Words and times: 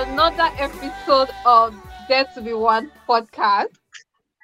another 0.00 0.48
episode 0.56 1.28
of 1.44 1.74
Dare 2.08 2.24
to 2.34 2.40
Be 2.40 2.54
One 2.54 2.90
podcast. 3.06 3.76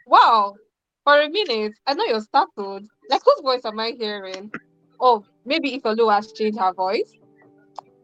Wow, 0.07 0.55
for 1.03 1.19
a 1.19 1.31
minute, 1.31 1.73
I 1.87 1.95
know 1.95 2.05
you're 2.05 2.21
startled. 2.21 2.85
Like, 3.09 3.23
whose 3.25 3.41
voice 3.41 3.65
am 3.65 3.81
I 3.81 3.95
hearing? 3.99 4.53
Oh, 5.01 5.25
maybe 5.47 5.75
if 5.75 5.83
Olu 5.85 6.13
has 6.13 6.31
changed 6.33 6.59
her 6.59 6.75
voice. 6.75 7.11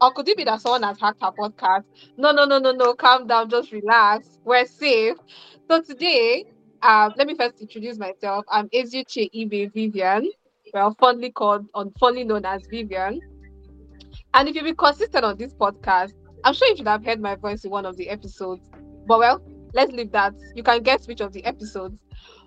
Or 0.01 0.15
could 0.15 0.29
it 0.29 0.39
be 0.39 0.45
that 0.45 0.63
someone 0.63 0.83
has 0.83 0.99
hacked 0.99 1.23
her 1.23 1.31
podcast? 1.31 1.85
No, 2.17 2.33
no, 2.33 2.47
no, 2.47 2.59
no, 2.59 2.73
no. 2.73 2.95
Calm 2.95 3.27
down. 3.27 3.51
Just 3.51 3.71
relax. 3.71 4.39
We're 4.45 4.65
safe. 4.65 5.17
So 5.71 5.83
today, 5.83 6.47
um, 6.81 7.13
let 7.19 7.27
me 7.27 7.35
first 7.35 7.61
introduce 7.61 7.99
myself. 7.99 8.47
I'm 8.49 8.71
Eziuche 8.71 9.31
Ibe 9.31 9.75
Vivian. 9.75 10.31
Well, 10.73 10.97
fondly 10.99 11.31
called, 11.31 11.67
on 11.75 11.93
fondly 12.01 12.25
known 12.25 12.47
as 12.47 12.63
Vivian. 12.71 13.21
And 14.33 14.49
if 14.49 14.55
you've 14.55 14.65
been 14.65 14.75
consistent 14.75 15.23
on 15.23 15.37
this 15.37 15.53
podcast, 15.53 16.15
I'm 16.45 16.55
sure 16.55 16.69
you 16.69 16.77
should 16.77 16.89
have 16.89 17.05
heard 17.05 17.21
my 17.21 17.37
voice 17.37 17.65
in 17.65 17.71
one 17.71 17.87
of 17.87 17.97
the 17.97 18.09
episodes. 18.09 18.63
But 19.07 19.19
well, 19.19 19.43
let's 19.75 19.93
leave 19.93 20.13
that. 20.13 20.35
You 20.55 20.63
can 20.63 20.83
guess 20.83 21.07
which 21.07 21.21
of 21.21 21.33
the 21.33 21.45
episodes. 21.45 21.99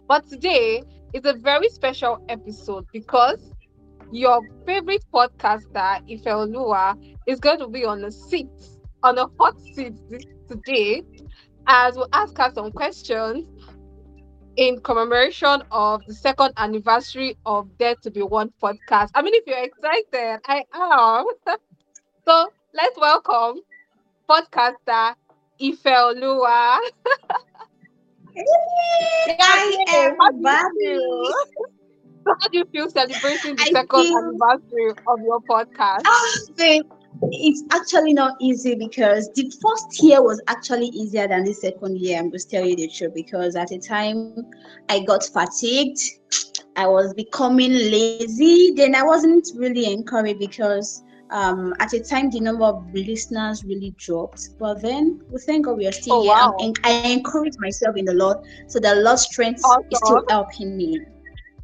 But 0.08 0.28
today 0.28 0.84
is 1.14 1.26
a 1.26 1.34
very 1.34 1.70
special 1.70 2.24
episode 2.30 2.86
because 2.92 3.52
your 4.12 4.42
favorite 4.66 5.04
podcaster, 5.14 6.02
Ifeoluwa, 6.10 7.16
is 7.26 7.40
going 7.40 7.60
to 7.60 7.68
be 7.68 7.86
on 7.86 8.04
a 8.04 8.12
seat, 8.12 8.50
on 9.02 9.18
a 9.18 9.28
hot 9.40 9.60
seat 9.74 9.94
today, 10.48 11.04
as 11.68 11.96
we'll 11.96 12.10
ask 12.14 12.38
her 12.38 12.52
some 12.54 12.72
questions 12.72 13.46
in 14.58 14.80
commemoration 14.82 15.64
of 15.72 16.02
the 16.06 16.14
second 16.14 16.54
anniversary 16.58 17.38
of 17.46 17.78
Dare 17.78 17.96
to 18.04 18.12
Be 18.12 18.22
One 18.22 18.52
podcast. 18.62 19.10
I 19.16 19.22
mean, 19.22 19.34
if 19.36 19.44
you're 19.48 19.64
excited, 19.64 20.42
I 20.46 20.64
am. 20.74 21.26
so 22.26 22.50
let's 22.74 22.98
welcome 22.98 23.62
podcaster 24.28 25.16
Ifeoluwa. 25.62 26.80
Hi, 29.40 29.86
everybody. 29.88 30.98
So 32.26 32.34
how 32.42 32.48
do 32.50 32.58
you 32.58 32.66
feel 32.72 32.90
celebrating 32.90 33.56
the 33.56 33.64
I 33.64 33.72
second 33.72 34.06
anniversary 34.18 34.92
of 35.08 35.20
your 35.22 35.40
podcast? 35.42 36.02
Ah, 36.06 36.86
it's 37.32 37.64
actually 37.72 38.14
not 38.14 38.36
easy 38.42 38.76
because 38.76 39.32
the 39.36 39.44
first 39.62 40.04
year 40.04 40.22
was 40.22 40.42
actually 40.48 40.88
easier 40.88 41.28
than 41.28 41.46
the 41.46 41.54
second 41.54 41.98
year. 42.00 42.20
I'm 42.20 42.32
just 42.32 42.50
telling 42.52 42.72
you 42.72 42.76
the 42.76 42.90
truth 42.90 43.14
because 43.14 43.56
at 43.56 43.70
the 43.70 43.80
time 43.80 44.46
I 44.90 45.00
got 45.00 45.24
fatigued, 45.24 46.00
I 46.76 46.88
was 46.88 47.14
becoming 47.14 47.72
lazy. 47.72 48.74
Then 48.76 48.96
I 48.96 49.04
wasn't 49.04 49.48
really 49.56 49.86
encouraged 49.92 50.40
because 50.40 51.04
um 51.32 51.74
at 51.80 51.94
a 51.94 52.00
time 52.00 52.30
the 52.30 52.40
number 52.40 52.66
of 52.66 52.84
listeners 52.94 53.64
really 53.66 53.94
dropped. 53.98 54.42
But 54.60 54.82
then 54.82 55.20
we 55.32 55.40
thank 55.46 55.66
God 55.66 55.78
we 55.78 55.88
are 55.88 55.92
still 55.94 56.16
Oh, 56.16 56.22
here. 56.22 56.34
Wow. 56.34 56.56
en- 56.60 56.74
I 56.84 56.94
encourage 56.94 57.44
myself 57.48 57.84
in 57.86 57.94
the 57.96 58.04
Lord, 58.04 58.28
so 58.58 58.70
the 58.70 58.84
Lord's 58.88 59.16
strength 59.16 59.60
is 59.90 60.00
still 60.00 60.22
helping 60.30 60.76
me. 60.78 61.00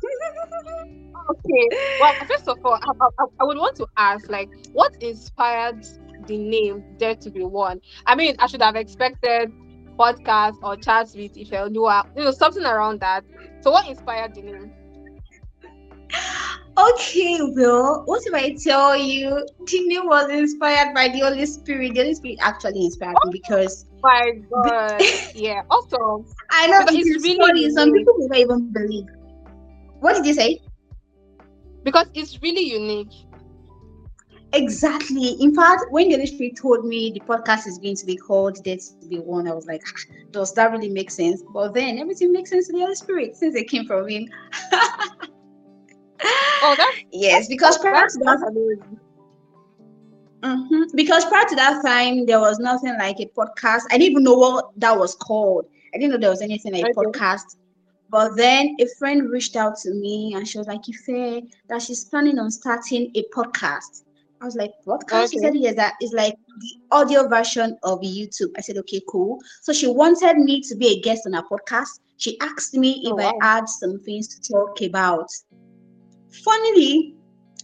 Okay. 1.30 1.72
Well, 1.98 2.16
first 2.28 2.48
of 2.48 2.58
all, 2.64 2.74
I, 2.74 2.92
I, 3.20 3.26
I 3.40 3.44
would 3.46 3.58
want 3.58 3.76
to 3.78 3.88
ask, 3.98 4.30
like, 4.30 4.50
what 4.72 4.92
inspired 5.00 5.84
the 6.20 6.38
name 6.38 6.84
Dare 6.98 7.16
to 7.16 7.32
Be 7.32 7.44
One? 7.44 7.80
I 8.06 8.16
mean, 8.16 8.36
I 8.40 8.48
should 8.48 8.62
have 8.62 8.76
expected 8.76 9.54
podcast 10.00 10.58
or 10.62 10.76
chats 10.78 11.16
with 11.16 11.34
Ifeoluwa, 11.36 12.04
you 12.16 12.24
know, 12.24 12.32
something 12.32 12.64
around 12.66 13.02
that. 13.02 13.24
So, 13.62 13.72
what 13.72 13.88
inspired 13.88 14.34
the 14.34 14.42
name? 14.42 14.72
Okay, 16.82 17.38
well, 17.56 18.04
what 18.06 18.24
if 18.26 18.34
I 18.34 18.56
tell 18.56 18.98
you 18.98 19.46
the 19.68 20.02
was 20.04 20.32
inspired 20.32 20.96
by 20.96 21.10
the 21.10 21.20
Holy 21.20 21.46
Spirit? 21.46 21.94
The 21.94 22.02
Holy 22.02 22.16
Spirit 22.16 22.38
actually 22.42 22.86
inspired 22.86 23.18
me 23.26 23.32
because 23.32 23.86
My 24.02 24.32
God, 24.50 25.02
yeah, 25.36 25.62
awesome. 25.70 26.26
I 26.50 26.68
know 26.68 26.80
Because 26.80 26.96
it 26.96 27.08
it's 27.08 27.24
really 27.24 27.38
funny. 27.40 27.70
Some 27.72 27.94
people 27.94 28.14
will 28.18 28.30
not 28.30 28.38
even 28.40 28.72
believe. 28.72 29.06
What 30.00 30.16
did 30.16 30.26
you 30.26 30.34
say? 30.34 30.60
Because 31.84 32.08
it's 32.16 32.42
really 32.42 32.64
unique. 32.64 33.14
Exactly. 34.54 35.38
In 35.40 35.56
fact, 35.56 35.84
when 35.92 36.10
the 36.10 36.16
Holy 36.16 36.26
Spirit 36.26 36.58
told 36.58 36.86
me 36.86 37.12
the 37.12 37.22
podcast 37.22 37.68
is 37.68 37.78
going 37.78 37.96
to 37.96 38.06
be 38.06 38.18
called 38.18 38.64
Dare 38.64 38.78
to 38.78 39.08
Be 39.08 39.20
One, 39.20 39.48
I 39.48 39.54
was 39.54 39.66
like, 39.66 39.82
"Ah, 39.88 40.14
does 40.32 40.54
that 40.56 40.72
really 40.72 40.90
make 40.90 41.12
sense? 41.12 41.44
But 41.54 41.74
then 41.74 42.00
everything 42.00 42.34
makes 42.34 42.50
sense 42.50 42.68
to 42.68 42.74
the 42.74 42.80
Holy 42.80 42.96
Spirit 42.96 43.38
since 43.38 43.56
it 43.56 43.70
came 43.70 43.86
from 43.86 44.08
Him. 44.08 44.28
Oh, 46.62 46.76
that's 46.78 46.98
yes, 47.12 47.48
because 47.48 47.78
prior 47.78 48.08
to 48.08 48.18
that. 48.20 48.40
Mhm. 50.44 50.96
Because 50.96 51.26
prior 51.26 51.46
to 51.48 51.56
that 51.56 51.82
time, 51.86 52.26
there 52.26 52.40
was 52.40 52.60
nothing 52.60 52.98
like 52.98 53.20
a 53.20 53.28
podcast. 53.28 53.82
I 53.92 53.98
didn't 53.98 54.12
even 54.12 54.24
know 54.24 54.34
what 54.38 54.72
that 54.78 54.98
was 54.98 55.16
called. 55.16 55.66
I 55.94 55.98
didn't 55.98 56.12
know 56.12 56.18
there 56.18 56.30
was 56.32 56.42
anything 56.42 56.74
like 56.74 56.86
Okay. 56.86 56.96
podcast. 57.20 57.58
But 58.10 58.36
then 58.36 58.76
a 58.80 58.86
friend 58.98 59.30
reached 59.30 59.56
out 59.56 59.78
to 59.84 59.94
me 59.94 60.34
and 60.36 60.48
she 60.48 60.58
was 60.58 60.68
like, 60.68 60.82
Ife, 60.90 61.44
that 61.70 61.82
she's 61.82 62.06
planning 62.06 62.40
on 62.40 62.52
starting 62.52 63.12
a 63.16 63.24
podcast. 63.34 64.04
I 64.42 64.46
was 64.46 64.56
like, 64.56 64.72
podcast? 64.86 65.32
She 65.32 65.38
said, 65.38 65.56
yes, 65.56 65.76
that 65.76 65.94
is 66.02 66.12
like 66.12 66.34
the 66.60 66.72
audio 66.92 67.28
version 67.28 67.78
of 67.84 68.02
YouTube. 68.02 68.50
I 68.58 68.62
said, 68.62 68.78
okay, 68.80 69.00
cool. 69.08 69.38
So 69.62 69.72
she 69.72 69.88
wanted 69.88 70.38
me 70.40 70.62
to 70.62 70.76
be 70.76 70.88
a 70.88 71.02
guest 71.02 71.22
on 71.28 71.34
her 71.34 71.44
podcast. 71.44 72.00
She 72.18 72.40
asked 72.42 72.74
me 72.74 73.02
if 73.06 73.14
Oh, 73.14 73.20
I 73.20 73.32
had 73.46 73.70
some 73.70 74.00
things 74.00 74.28
to 74.30 74.52
talk 74.52 74.82
about. 74.82 75.28
Funnily, 76.32 77.16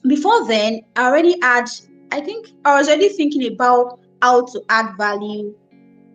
before 0.08 0.48
then, 0.48 0.82
I 0.96 1.08
already 1.08 1.40
had, 1.42 1.66
I 2.12 2.22
think 2.22 2.50
I 2.66 2.78
was 2.78 2.88
already 2.88 3.10
thinking 3.10 3.52
about 3.54 4.00
how 4.22 4.46
to 4.46 4.62
add 4.70 4.98
value 4.98 5.56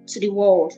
to 0.06 0.20
the 0.20 0.28
world. 0.30 0.74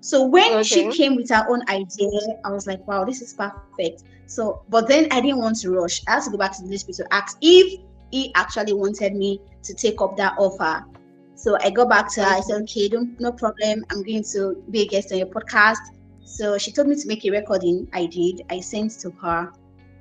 So 0.00 0.26
when 0.26 0.64
she 0.64 0.90
came 0.90 1.14
with 1.14 1.30
her 1.30 1.46
own 1.48 1.62
idea, 1.68 2.20
I 2.44 2.50
was 2.50 2.66
like, 2.66 2.86
wow, 2.88 3.04
this 3.04 3.22
is 3.22 3.34
perfect. 3.34 4.02
So, 4.26 4.62
but 4.68 4.88
then 4.88 5.06
I 5.12 5.20
didn't 5.20 5.38
want 5.38 5.60
to 5.60 5.70
rush. 5.70 6.02
I 6.08 6.12
had 6.12 6.24
to 6.24 6.30
go 6.30 6.38
back 6.38 6.56
to 6.56 6.66
the 6.66 6.76
Spirit 6.76 6.96
to 6.96 7.14
ask 7.14 7.36
if 7.40 7.80
he 8.10 8.32
actually 8.34 8.72
wanted 8.72 9.14
me 9.14 9.40
to 9.62 9.74
take 9.74 10.00
up 10.00 10.16
that 10.16 10.34
offer. 10.38 10.84
So 11.34 11.56
I 11.60 11.70
go 11.70 11.86
back 11.86 12.12
to 12.14 12.24
her. 12.24 12.36
I 12.36 12.40
said, 12.40 12.62
okay, 12.62 12.88
don't, 12.88 13.18
no 13.20 13.32
problem. 13.32 13.84
I'm 13.90 14.02
going 14.02 14.24
to 14.32 14.62
be 14.70 14.82
a 14.82 14.86
guest 14.86 15.12
on 15.12 15.18
your 15.18 15.28
podcast. 15.28 15.78
So 16.24 16.58
she 16.58 16.72
told 16.72 16.88
me 16.88 16.96
to 16.96 17.06
make 17.06 17.24
a 17.24 17.30
recording. 17.30 17.88
I 17.92 18.06
did. 18.06 18.42
I 18.50 18.60
sent 18.60 18.92
to 19.00 19.10
her. 19.22 19.52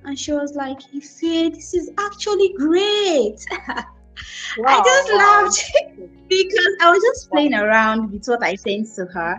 And 0.06 0.18
she 0.18 0.34
was 0.34 0.54
like, 0.56 0.78
Ife, 0.96 1.22
this 1.54 1.74
is 1.74 1.90
actually 2.00 2.54
great. 2.58 3.38
I 4.68 4.82
just 4.84 5.12
wow. 5.12 5.14
laughed 5.14 5.64
because 6.30 6.76
I 6.82 6.92
was 6.92 7.02
just 7.02 7.30
playing 7.32 7.54
around 7.54 8.12
with 8.12 8.26
what 8.26 8.44
I 8.44 8.56
sent 8.56 8.88
to 8.96 9.06
her. 9.14 9.36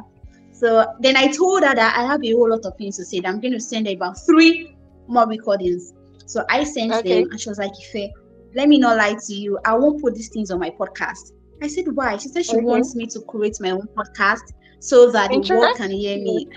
So 0.52 0.86
then 1.00 1.16
I 1.16 1.28
told 1.28 1.62
her 1.64 1.74
that 1.74 1.96
I 1.96 2.04
have 2.06 2.22
a 2.24 2.32
whole 2.32 2.50
lot 2.50 2.64
of 2.64 2.72
things 2.78 2.96
to 2.96 3.04
say. 3.04 3.20
That 3.20 3.28
I'm 3.28 3.40
going 3.40 3.52
to 3.52 3.60
send 3.60 3.86
her 3.86 3.92
about 3.92 4.16
three 4.26 4.76
more 5.08 5.26
recordings. 5.26 5.92
So 6.26 6.44
I 6.50 6.64
sent 6.64 6.92
Okay. 6.92 7.02
them, 7.02 7.28
and 7.30 7.40
she 7.40 7.48
was 7.48 7.58
like, 7.58 7.72
Ife, 7.94 8.10
let 8.54 8.68
me 8.68 8.78
not 8.78 8.96
lie 8.98 9.16
to 9.26 9.34
you. 9.34 9.58
I 9.64 9.74
won't 9.76 10.00
put 10.02 10.14
these 10.14 10.30
things 10.30 10.50
on 10.50 10.60
my 10.60 10.70
podcast. 10.70 11.32
I 11.62 11.68
said, 11.68 11.86
why? 11.94 12.16
She 12.18 12.28
said 12.28 12.44
she 12.44 12.56
Okay. 12.56 12.64
wants 12.66 12.94
me 12.94 13.06
to 13.06 13.20
create 13.28 13.56
my 13.60 13.70
own 13.70 13.88
podcast 13.96 14.42
so 14.80 15.10
that 15.12 15.30
the 15.32 15.40
world 15.40 15.74
can 15.76 15.90
hear 15.90 16.16
me. 16.18 16.46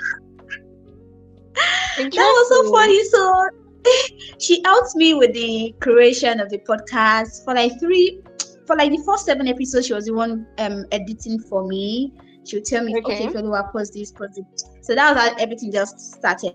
That 1.97 2.09
was 2.17 2.47
so 2.49 2.71
funny. 2.71 3.03
So 3.05 3.49
she 4.39 4.61
helped 4.63 4.95
me 4.95 5.13
with 5.13 5.33
the 5.33 5.73
creation 5.79 6.39
of 6.39 6.49
the 6.49 6.59
podcast 6.59 7.43
for 7.43 7.53
like 7.53 7.79
three, 7.79 8.21
for 8.65 8.75
like 8.75 8.91
the 8.91 9.03
first 9.05 9.25
seven 9.25 9.47
episodes. 9.47 9.87
She 9.87 9.93
was 9.93 10.05
the 10.05 10.13
one 10.13 10.47
um 10.57 10.85
editing 10.91 11.39
for 11.39 11.67
me. 11.67 12.13
She 12.45 12.57
would 12.57 12.65
tell 12.65 12.83
me, 12.83 12.95
Okay. 12.97 13.25
okay, 13.25 13.33
Fellow, 13.33 13.59
post 13.71 13.93
this, 13.93 14.11
post 14.11 14.37
it. 14.37 14.45
So 14.81 14.93
that 14.93 15.15
was 15.15 15.23
how 15.29 15.35
everything 15.37 15.71
just 15.71 15.99
started. 15.99 16.53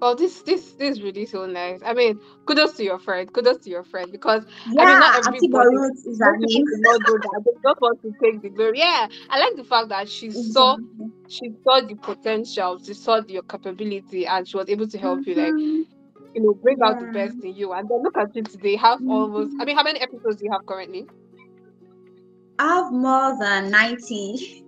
Well, 0.00 0.14
this 0.16 0.42
this 0.42 0.72
this 0.72 0.96
is 0.96 1.02
really 1.02 1.26
so 1.26 1.44
nice. 1.46 1.80
I 1.84 1.92
mean, 1.92 2.20
kudos 2.46 2.72
to 2.78 2.84
your 2.84 2.98
friend. 2.98 3.30
Kudos 3.32 3.58
to 3.64 3.70
your 3.70 3.84
friend 3.84 4.10
because 4.10 4.44
Yeah, 4.72 4.98
not 4.98 5.16
everybody- 5.26 5.76
is 6.06 6.18
her 6.20 6.36
most 6.38 6.52
name. 6.54 6.64
do 6.64 6.76
not 6.80 7.00
do 7.06 7.18
that. 7.18 7.42
They 7.44 7.52
just 7.68 7.80
want 7.80 8.00
to 8.02 8.14
take 8.22 8.40
the 8.40 8.48
glory. 8.50 8.78
Yeah, 8.78 9.08
I 9.28 9.38
like 9.38 9.56
the 9.56 9.64
fact 9.64 9.88
that 9.90 10.08
she 10.08 10.30
saw 10.30 10.76
she 11.28 11.52
saw 11.64 11.80
the 11.80 11.94
potential, 11.96 12.78
she 12.82 12.94
saw 12.94 13.20
your 13.28 13.42
capability, 13.42 14.26
and 14.26 14.48
she 14.48 14.56
was 14.56 14.68
able 14.68 14.88
to 14.88 14.98
help 14.98 15.26
you, 15.26 15.34
like 15.34 15.52
Mhm. 15.52 15.84
you 16.34 16.42
know, 16.42 16.54
bring 16.62 16.78
out 16.82 16.98
the 17.00 17.06
best 17.12 17.36
in 17.44 17.54
you. 17.54 17.72
And 17.72 17.88
then 17.88 18.02
look 18.02 18.16
at 18.16 18.34
you 18.34 18.42
today. 18.42 18.76
Have 18.76 19.00
almost. 19.06 19.54
I 19.60 19.64
mean, 19.66 19.76
how 19.76 19.82
many 19.82 20.00
episodes 20.00 20.36
do 20.36 20.44
you 20.46 20.52
have 20.52 20.64
currently? 20.64 21.06
I 22.58 22.66
have 22.76 22.92
more 22.92 23.36
than 23.38 23.70
90. 23.70 24.64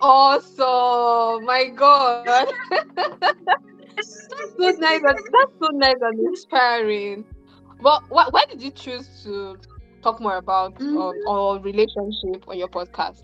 Awesome! 0.00 1.44
My 1.46 1.66
God, 1.74 2.48
that's 3.96 4.28
so 4.56 4.70
nice. 4.78 5.02
And, 5.02 5.18
that's 5.32 5.52
so 5.60 5.68
nice 5.72 5.96
and 6.00 6.20
inspiring. 6.20 7.24
But 7.82 8.02
wh- 8.08 8.32
why 8.32 8.44
did 8.48 8.62
you 8.62 8.70
choose 8.70 9.08
to 9.24 9.56
talk 10.02 10.20
more 10.20 10.36
about 10.36 10.78
mm. 10.78 11.14
or 11.26 11.58
relationship 11.60 12.46
on 12.48 12.58
your 12.58 12.68
podcast? 12.68 13.22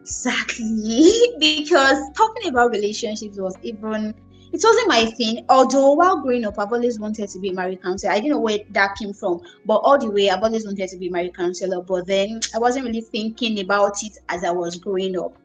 Exactly. 0.00 1.12
because 1.38 1.98
talking 2.14 2.48
about 2.48 2.70
relationships 2.70 3.38
was 3.38 3.56
even 3.62 4.14
it 4.52 4.62
wasn't 4.64 4.88
my 4.88 5.04
thing. 5.06 5.44
Although 5.48 5.92
while 5.92 6.22
growing 6.22 6.44
up, 6.44 6.58
I've 6.58 6.72
always 6.72 6.98
wanted 6.98 7.28
to 7.28 7.38
be 7.38 7.50
a 7.50 7.52
marriage 7.52 7.82
counselor. 7.82 8.12
I 8.12 8.16
didn't 8.16 8.30
know 8.30 8.40
where 8.40 8.60
that 8.70 8.96
came 8.96 9.12
from, 9.12 9.42
but 9.64 9.76
all 9.78 9.98
the 9.98 10.10
way, 10.10 10.30
I've 10.30 10.42
always 10.42 10.64
wanted 10.64 10.88
to 10.88 10.96
be 10.96 11.08
a 11.08 11.10
marriage 11.10 11.34
counselor. 11.34 11.82
But 11.82 12.06
then 12.06 12.40
I 12.54 12.58
wasn't 12.58 12.86
really 12.86 13.00
thinking 13.00 13.60
about 13.60 14.02
it 14.02 14.16
as 14.28 14.44
I 14.44 14.50
was 14.50 14.76
growing 14.76 15.18
up. 15.18 15.36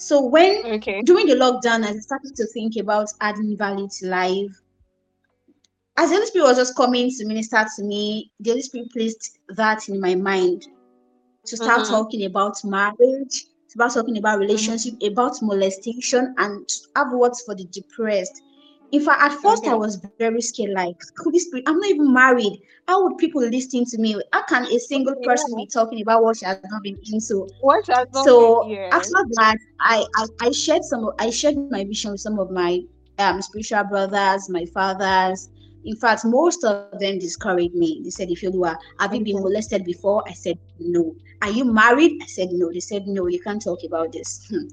So 0.00 0.24
when 0.24 0.62
Okay. 0.64 1.02
during 1.04 1.26
the 1.26 1.34
lockdown, 1.34 1.84
I 1.84 1.92
started 1.98 2.34
to 2.36 2.46
think 2.46 2.76
about 2.76 3.08
adding 3.20 3.56
value 3.56 3.86
to 3.98 4.06
life. 4.06 4.62
As 5.98 6.08
the 6.08 6.16
Holy 6.16 6.26
Spirit 6.26 6.44
was 6.46 6.56
just 6.56 6.74
coming 6.74 7.10
to 7.10 7.26
minister 7.26 7.66
to 7.76 7.82
me, 7.84 8.32
the 8.40 8.50
Holy 8.50 8.62
Spirit 8.62 8.90
placed 8.92 9.38
that 9.50 9.88
in 9.90 10.00
my 10.00 10.14
mind 10.14 10.62
to 11.44 11.56
start 11.56 11.84
Mhm. 11.84 11.90
talking 11.90 12.24
about 12.24 12.64
marriage, 12.64 13.44
to 13.68 13.72
start 13.74 13.92
talking 13.92 14.16
about 14.16 14.38
relationship, 14.38 14.94
about 15.02 15.42
molestation, 15.42 16.34
and 16.38 16.66
to 16.66 16.76
have 16.96 17.12
words 17.12 17.42
for 17.42 17.54
the 17.54 17.64
depressed. 17.66 18.40
In 18.92 19.02
fact, 19.04 19.22
at 19.22 19.32
first 19.40 19.66
I 19.66 19.74
was 19.74 19.96
very 20.18 20.26
scared, 20.26 20.56
like 20.58 20.96
Holy 21.06 21.38
Spirit, 21.38 21.50
I'm 21.54 21.78
not 21.78 21.90
even 21.90 22.12
married. 22.12 22.60
How 22.88 23.02
would 23.04 23.18
people 23.18 23.42
listen 23.42 23.84
to 23.84 23.98
me? 23.98 24.20
How 24.32 24.42
can 24.44 24.64
a 24.66 24.78
single 24.78 25.14
person 25.24 25.54
be 25.56 25.66
talking 25.66 26.00
about 26.02 26.22
what 26.24 26.36
she 26.38 26.46
has 26.46 26.58
not 26.70 26.82
been 26.82 26.98
into? 27.12 27.48
What 27.60 27.84
has 27.88 28.08
not 28.12 28.24
so 28.24 28.66
been 28.66 28.88
after 28.92 29.24
that 29.36 29.56
I, 29.80 30.04
I 30.16 30.26
i 30.42 30.50
shared 30.50 30.82
some 30.84 31.10
i 31.20 31.30
shared 31.30 31.56
my 31.56 31.84
vision 31.84 32.12
with 32.12 32.20
some 32.20 32.38
of 32.38 32.50
my 32.50 32.80
um 33.18 33.40
spiritual 33.42 33.84
brothers 33.84 34.48
my 34.48 34.64
fathers. 34.66 35.48
In 35.84 35.96
fact 35.96 36.24
most 36.24 36.64
of 36.64 36.98
them 36.98 37.18
discouraged 37.18 37.74
me. 37.74 38.00
They 38.04 38.10
said 38.10 38.30
if 38.30 38.42
you 38.42 38.64
are 38.64 38.78
have 38.98 39.14
you 39.14 39.22
been 39.24 39.40
molested 39.40 39.84
before? 39.84 40.22
I 40.26 40.32
said 40.32 40.58
no. 40.78 41.14
Are 41.42 41.50
you 41.50 41.64
married? 41.64 42.12
I 42.22 42.26
said 42.26 42.48
no. 42.52 42.70
They 42.72 42.80
said 42.80 43.06
no 43.06 43.28
you 43.28 43.40
can't 43.40 43.62
talk 43.62 43.80
about 43.86 44.12
this. 44.12 44.46
Hmm. 44.50 44.66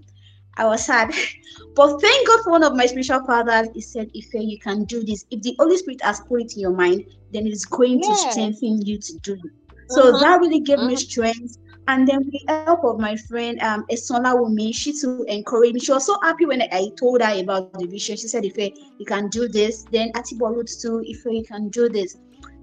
I 0.58 0.66
was 0.66 0.86
sad 0.86 1.12
but 1.76 2.00
thank 2.02 2.28
god 2.28 2.40
for 2.44 2.52
one 2.52 2.64
of 2.64 2.76
my 2.76 2.86
spiritual 2.86 3.22
fathers 3.26 3.68
he 3.74 3.82
said 3.82 4.08
if 4.14 4.26
you 4.34 4.58
can 4.64 4.84
do 4.86 5.04
this 5.04 5.26
if 5.32 5.42
the 5.42 5.56
holy 5.60 5.78
spirit 5.78 6.02
has 6.04 6.22
put 6.28 6.42
it 6.42 6.52
in 6.56 6.62
your 6.62 6.76
mind 6.76 7.04
then 7.32 7.48
it's 7.48 7.66
going 7.66 8.02
to 8.02 8.16
strengthen 8.16 8.82
you 8.86 8.98
to 9.00 9.14
do 9.24 9.34
it 9.34 9.52
so 9.88 10.12
Mhm. 10.12 10.20
that 10.20 10.40
really 10.40 10.60
gave 10.62 10.82
me 10.82 10.96
Mhm. 10.96 10.98
strength 10.98 11.58
and 11.88 12.08
then 12.08 12.20
with 12.20 12.34
the 12.34 12.54
help 12.54 12.84
of 12.84 13.00
my 13.00 13.16
friend 13.16 13.60
um 13.62 13.86
Esola 13.92 14.36
Wumi, 14.38 14.74
she 14.76 14.94
too 14.94 15.14
encouraged 15.28 15.64
me. 15.76 15.80
She 15.82 15.92
was 15.94 16.06
so 16.06 16.18
happy 16.22 16.46
when 16.46 16.62
I 16.62 16.82
told 17.00 17.22
her 17.22 17.40
about 17.42 17.66
the 17.66 17.74
vision. 17.74 18.02
She 18.04 18.16
said, 18.16 18.34
if 18.34 18.46
you 18.84 19.06
can 19.06 19.18
do 19.20 19.48
this, 19.48 19.86
then 19.92 20.04
Atiborut 20.12 20.68
too, 20.82 21.02
if 21.04 21.24
you 21.26 21.44
can 21.48 21.70
do 21.70 21.90
this. 21.90 22.16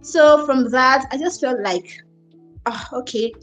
So 0.02 0.44
from 0.44 0.70
that, 0.70 1.06
I 1.11 1.17
just 1.19 1.41
felt 1.41 1.61
like, 1.61 1.87
oh, 2.67 2.85
okay, 3.00 3.35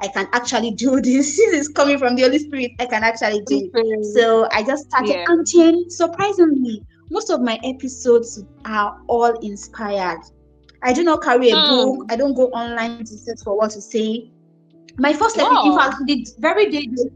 I 0.00 0.08
can 0.08 0.28
actually 0.32 0.72
do 0.72 1.00
this. 1.02 1.36
This 1.36 1.52
is 1.54 1.68
coming 1.68 1.98
from 1.98 2.16
the 2.16 2.22
Holy 2.22 2.38
Spirit. 2.38 2.72
I 2.78 2.86
can 2.86 3.02
actually 3.02 3.40
do 3.46 3.56
it. 3.64 3.72
So 4.00 4.48
I 4.52 4.62
just 4.62 4.84
started 4.90 5.16
Yeah. 5.16 5.26
and 5.26 5.46
then 5.54 5.90
surprisingly, 5.90 6.84
most 7.10 7.30
of 7.30 7.40
my 7.40 7.58
episodes 7.64 8.42
are 8.64 8.94
all 9.08 9.34
inspired. 9.40 10.20
I 10.82 10.92
do 10.92 11.02
not 11.04 11.22
carry 11.22 11.50
a 11.50 11.56
Hmm. 11.56 11.62
book. 11.62 12.04
I 12.10 12.16
don't 12.16 12.34
go 12.34 12.48
online 12.48 12.98
to 12.98 13.18
search 13.18 13.40
for 13.44 13.56
what 13.56 13.70
to 13.72 13.80
say. 13.80 14.30
My 14.98 15.12
first 15.12 15.38
episode, 15.38 15.64
in 15.64 15.72
Wow. 15.72 15.72
fact, 15.72 15.96
the 16.06 16.26
very 16.38 16.70
day 16.70 16.86
the, 16.92 17.10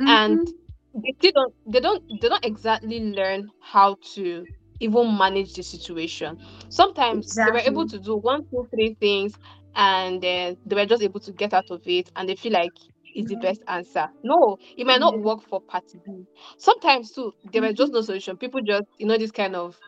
and 0.05 0.41
Mhm. 0.41 1.09
they 1.21 1.31
don't 1.31 1.53
they 1.65 1.79
don't 1.79 2.03
they 2.21 2.27
don't 2.29 2.45
exactly 2.45 2.99
learn 3.13 3.51
how 3.59 3.97
to 4.15 4.47
even 4.79 5.17
manage 5.17 5.53
the 5.53 5.63
situation. 5.63 6.37
Sometimes 6.69 7.39
they 7.43 7.51
were 7.51 7.59
able 7.59 7.85
to 7.87 7.99
do 7.99 8.15
one 8.17 8.41
two 8.49 8.67
three 8.73 8.95
things 8.99 9.33
and 9.75 10.21
then 10.21 10.57
they 10.65 10.75
were 10.75 10.85
just 10.85 11.03
able 11.03 11.19
to 11.21 11.31
get 11.33 11.53
out 11.53 11.69
of 11.69 11.81
it 11.85 12.09
and 12.15 12.27
they 12.29 12.35
feel 12.35 12.53
like 12.53 12.73
it's 13.13 13.29
the 13.29 13.35
best 13.37 13.63
answer. 13.67 14.09
No 14.23 14.57
it 14.77 14.85
might 14.85 14.99
not 14.99 15.19
work 15.19 15.41
for 15.41 15.61
party 15.61 15.99
b. 16.05 16.25
Sometimes 16.57 17.11
too 17.11 17.33
there 17.51 17.61
were 17.61 17.73
just 17.73 17.91
Mhm. 17.91 17.93
no 17.93 18.01
solution. 18.01 18.37
People 18.37 18.61
just 18.65 18.85
you 18.97 19.05
know 19.07 19.17
this 19.17 19.31
kind 19.31 19.55
of 19.55 19.79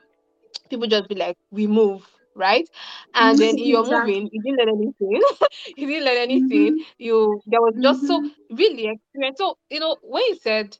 people 0.69 0.87
just 0.87 1.07
be 1.07 1.15
like 1.15 1.35
we 1.51 1.67
move 1.67 2.07
right 2.35 2.67
and 3.15 3.39
then 3.41 3.57
you're 3.57 3.85
moving 3.85 4.27
exactly. 4.27 4.31
you 4.31 4.41
didn't 4.41 4.57
learn 4.59 4.69
anything 4.77 5.21
you 5.77 5.87
didn't 5.87 6.05
learn 6.05 6.17
anything 6.17 6.73
Mhm. 6.73 6.85
you 6.97 7.41
there 7.45 7.61
was 7.61 7.73
just 7.81 8.05
so 8.05 8.21
Mhm. 8.21 8.35
really 8.51 8.87
experience 8.87 9.37
so 9.37 9.57
you 9.69 9.79
know 9.79 9.97
when 10.03 10.23
you 10.27 10.35
said 10.35 10.77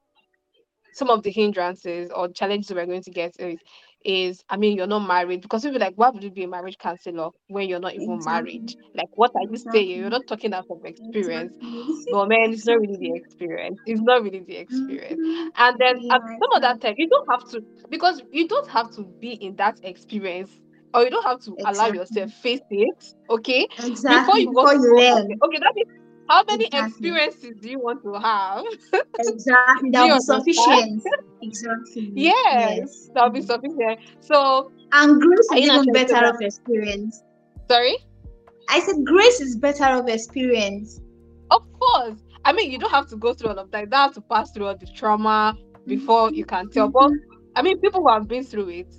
some 0.92 1.09
of 1.09 1.24
the 1.24 1.31
hindrances 1.31 2.09
or 2.12 2.30
challenges 2.30 2.74
we're 2.74 2.86
going 2.86 3.01
to 3.03 3.12
get 3.12 3.33
is, 3.39 3.59
is 4.03 4.44
I 4.50 4.57
mean, 4.57 4.75
you're 4.77 4.88
not 4.88 5.07
married 5.07 5.42
because 5.42 5.63
people 5.63 5.80
be 5.80 5.86
like, 5.86 5.94
why 5.95 6.09
would 6.09 6.24
you 6.24 6.31
be 6.31 6.44
a 6.44 6.48
marriage 6.48 6.77
counselor 6.77 7.30
when 7.48 7.68
you're 7.69 7.80
not 7.80 7.95
even 7.95 8.24
married? 8.24 8.63
Like, 8.94 9.09
what 9.13 9.31
are 9.36 9.44
you 9.50 9.57
saying? 9.57 9.89
You're 9.89 10.09
not 10.09 10.27
talking 10.27 10.53
out 10.53 10.65
of 10.69 10.83
experience. 10.83 11.53
Exactly. 11.53 12.06
But 12.09 12.27
man, 12.27 12.51
it's 12.53 12.65
not 12.65 12.80
really 12.80 12.98
the 12.98 13.13
experience. 13.15 13.80
It's 13.86 14.01
not 14.01 14.24
really 14.24 14.42
the 14.42 14.57
experience. 14.57 15.21
Mhm. 15.21 15.51
And 15.56 15.77
then 15.80 15.95
at 16.09 16.21
Yeah, 16.21 16.39
some 16.39 16.50
of 16.56 16.62
that 16.62 16.81
time, 16.81 16.95
you 16.98 17.07
don't 17.07 17.27
have 17.30 17.48
to 17.51 17.62
because 17.89 18.21
you 18.31 18.48
don't 18.48 18.69
have 18.69 18.92
to 18.95 19.03
be 19.21 19.31
in 19.33 19.56
that 19.57 19.80
experience 19.83 20.59
or 20.93 21.03
you 21.03 21.10
don't 21.10 21.24
have 21.25 21.39
to 21.41 21.57
allow 21.65 21.88
yourself 21.88 22.31
face 22.31 22.62
it, 22.69 23.03
okay? 23.29 23.67
Before 24.07 24.38
Exactly. 24.38 24.39
you 24.39 24.51
Before 24.51 24.74
you 24.74 24.81
go 24.88 25.03
out 25.13 25.24
there. 25.27 25.27
learn. 25.27 25.41
Okay, 25.43 25.60
that 25.60 25.74
is 25.77 25.86
how 26.27 26.43
many 26.48 26.67
Exactly. 26.69 26.74
experiences 26.74 27.57
do 27.62 27.69
you 27.69 27.79
want 27.79 28.03
to 28.03 28.13
have? 28.13 28.63
Exactly. 29.19 29.89
That 29.91 30.07
you 30.07 30.10
will 30.10 30.19
be 30.19 30.19
sufficient. 30.21 31.03
Exactly. 31.41 32.12
Yes, 32.15 32.33
Yes. 32.53 33.10
that'll 33.13 33.29
be 33.29 33.41
Mm. 33.41 33.41
sufficient. 33.41 34.00
So, 34.19 34.71
And 34.91 35.21
grace 35.21 35.51
is 35.51 35.62
you 35.62 35.71
even 35.71 35.83
trying 35.83 36.03
to 36.05 36.05
say 36.07 36.15
better 36.15 36.25
of 36.27 36.41
experience. 36.41 37.24
Sorry? 37.69 37.95
I 38.69 38.79
said 38.79 39.05
grace 39.05 39.39
is 39.41 39.57
better 39.57 39.86
of 39.86 40.07
experience. 40.07 41.00
Of 41.50 41.62
course. 41.79 42.24
I 42.43 42.53
mean, 42.53 42.71
you 42.71 42.79
don't 42.79 42.91
have 42.91 43.07
to 43.10 43.17
go 43.17 43.33
through 43.33 43.50
all 43.50 43.60
of 43.60 43.71
that. 43.71 43.81
You 43.81 43.88
don't 43.88 44.00
have 44.00 44.13
to 44.15 44.21
pass 44.21 44.51
through 44.51 44.67
all 44.67 44.75
the 44.77 44.88
trauma 44.88 45.57
before 45.88 46.31
you 46.33 46.45
can 46.45 46.69
tell. 46.69 46.89
But 46.89 47.12
Mhm. 47.12 47.19
I 47.55 47.62
mean, 47.62 47.79
people 47.79 48.01
who 48.01 48.10
have 48.10 48.27
been 48.27 48.43
through 48.43 48.69
it, 48.69 48.93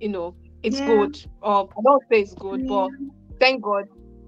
you 0.00 0.08
know, 0.08 0.36
it's 0.62 0.80
Yeah. 0.80 0.80
good. 0.80 1.14
Um, 1.42 1.68
I 1.76 1.80
don't 1.84 2.02
say 2.10 2.20
it's 2.20 2.34
good, 2.34 2.64
Yeah. 2.64 2.66
but 2.66 2.90
thank 3.40 3.62
God 3.62 3.84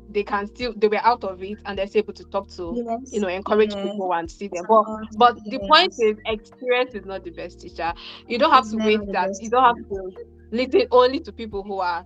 they 0.09 0.23
can 0.25 0.47
still 0.47 0.73
they 0.77 0.89
were 0.89 1.05
out 1.05 1.25
of 1.25 1.43
it 1.43 1.61
and 1.65 1.79
they're 1.79 1.87
able 1.95 2.13
to 2.15 2.25
talk 2.25 2.49
to 2.51 2.79
Yes. 2.79 3.11
you 3.11 3.21
know 3.21 3.29
encourage 3.29 3.79
Yes. 3.79 3.81
people 3.81 4.13
and 4.13 4.31
see 4.31 4.49
them. 4.49 4.65
But 4.69 4.87
but 5.17 5.39
the 5.47 5.61
point 5.61 5.95
is 5.99 6.17
experience 6.27 6.95
is 6.95 7.05
not 7.05 7.25
the 7.25 7.31
best 7.31 7.61
teacher. 7.61 7.93
You 8.29 8.39
don't 8.39 8.53
have 8.53 8.69
It's 8.69 8.73
to 8.73 8.79
wait 8.79 9.03
that 9.13 9.33
you 9.39 9.51
don't 9.51 9.65
have 9.65 9.77
to 9.89 10.13
listen 10.53 10.87
only 10.91 11.21
to 11.21 11.33
people 11.33 11.63
who 11.63 11.79
are 11.81 12.05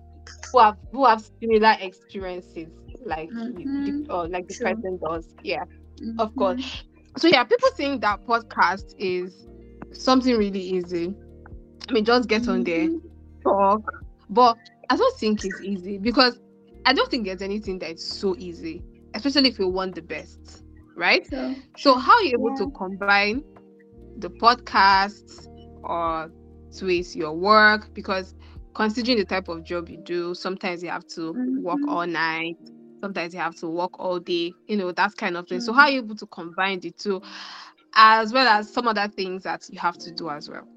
who 0.51 0.59
have 0.59 0.75
who 0.91 1.05
have 1.05 1.21
similar 1.41 1.75
experiences 1.79 2.69
like 3.05 3.31
Mhm. 3.31 3.55
the, 3.83 3.93
uh, 4.09 4.27
like 4.29 4.47
the 4.47 4.55
True. 4.55 4.63
person 4.63 4.99
does. 5.07 5.27
Yeah, 5.43 5.63
of 6.17 6.35
course. 6.35 6.59
So 7.17 7.27
yeah, 7.27 7.43
people 7.43 7.69
think 7.75 8.01
that 8.01 8.19
podcast 8.27 8.93
is 8.97 9.47
something 9.93 10.35
really 10.37 10.59
easy. 10.61 11.13
I 11.89 11.93
mean, 11.93 12.05
just 12.05 12.27
get 12.29 12.47
on 12.47 12.63
there, 12.63 12.89
Mhm. 12.89 13.01
talk. 13.43 13.81
But 14.29 14.57
I 14.89 14.97
don't 14.97 15.17
think 15.19 15.43
it's 15.45 15.61
easy 15.61 15.97
because 15.97 16.39
I 16.85 16.93
don't 16.93 17.09
think 17.09 17.25
there's 17.25 17.41
anything 17.41 17.79
that's 17.79 18.03
so 18.05 18.35
easy, 18.37 18.83
especially 19.13 19.49
if 19.49 19.59
you 19.59 19.67
want 19.69 19.95
the 19.95 20.01
best, 20.01 20.63
right? 20.95 21.27
True. 21.29 21.63
So 21.77 21.97
how 21.97 22.13
are 22.13 22.23
you 22.23 22.33
able 22.37 22.51
Yeah. 22.51 22.57
to 22.57 22.67
combine 22.67 23.43
the 24.15 24.29
podcast 24.29 25.47
or 25.83 26.31
with 26.81 27.15
your 27.15 27.33
work? 27.33 27.89
Because 27.93 28.35
considering 28.75 29.17
the 29.17 29.25
type 29.25 29.47
of 29.49 29.63
job 29.63 29.89
you 29.89 29.97
do, 29.97 30.33
sometimes 30.35 30.83
you 30.83 30.89
have 30.89 31.05
to 31.15 31.39
work 31.55 31.81
Mhm. 31.81 31.87
all 31.87 32.05
night, 32.07 32.57
sometimes 33.01 33.33
you 33.33 33.39
have 33.39 33.55
to 33.57 33.67
work 33.67 33.99
all 33.99 34.19
day, 34.19 34.53
you 34.67 34.77
know, 34.77 34.91
that 34.91 35.15
kind 35.17 35.37
of 35.37 35.47
thing. 35.47 35.61
So 35.61 35.73
how 35.73 35.83
are 35.83 35.91
you 35.91 35.99
able 35.99 36.15
to 36.15 36.27
combine 36.27 36.79
the 36.79 36.91
two 36.91 37.21
as 37.95 38.33
well 38.33 38.47
as 38.47 38.71
some 38.71 38.87
other 38.87 39.07
things 39.07 39.43
that 39.43 39.67
you 39.69 39.79
have 39.79 39.97
to 39.99 40.11
do 40.11 40.29
as 40.29 40.49
well? 40.49 40.67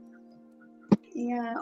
Yeah, 1.15 1.55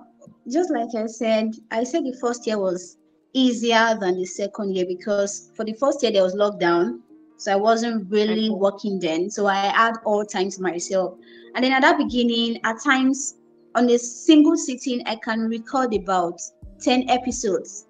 just 0.49 0.71
like 0.71 0.95
I 0.97 1.07
said, 1.07 1.55
I 1.71 1.85
said 1.85 2.05
the 2.05 2.17
first 2.21 2.47
year 2.47 2.59
was 2.59 2.97
easier 3.33 3.97
than 4.01 4.17
the 4.17 4.25
second 4.27 4.75
year 4.77 4.87
because 4.87 5.51
for 5.55 5.65
the 5.65 5.73
first 5.75 6.03
year 6.03 6.13
there 6.13 6.23
was 6.23 6.35
lockdown, 6.35 7.01
so 7.37 7.53
I 7.53 7.57
wasn't 7.57 8.11
really 8.11 8.49
Okay. 8.49 8.51
working 8.51 8.99
then. 9.01 9.31
So 9.31 9.47
I 9.47 9.57
had 9.57 9.95
all 10.05 10.25
time 10.25 10.51
to 10.51 10.63
myself. 10.63 11.15
And 11.55 11.65
then 11.65 11.73
at 11.73 11.83
that 11.83 11.99
beginning, 11.99 12.61
at 12.65 12.81
times 12.81 13.37
on 13.75 13.89
a 13.91 13.99
single 13.99 14.57
sitting, 14.57 15.03
I 15.07 15.17
can 15.17 15.41
record 15.49 15.95
about 15.95 16.41
10 16.81 17.09
episodes. 17.09 17.87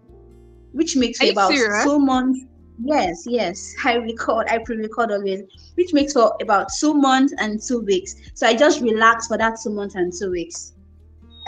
which 0.72 0.94
makes 0.96 1.20
about 1.22 1.50
serious? 1.52 1.82
two 1.84 1.98
months. 1.98 2.40
Yes, 2.82 3.24
yes, 3.26 3.74
I 3.84 3.94
record, 3.96 4.46
I 4.48 4.58
pre-record 4.58 5.10
always, 5.10 5.42
which 5.74 5.92
makes 5.92 6.12
for 6.12 6.32
about 6.40 6.68
two 6.78 6.94
months 6.94 7.34
and 7.38 7.60
two 7.60 7.80
weeks. 7.80 8.14
So 8.34 8.46
I 8.46 8.54
just 8.54 8.80
relax 8.80 9.26
for 9.26 9.36
that 9.36 9.58
two 9.62 9.70
months 9.70 9.96
and 9.96 10.12
two 10.12 10.30
weeks. 10.30 10.74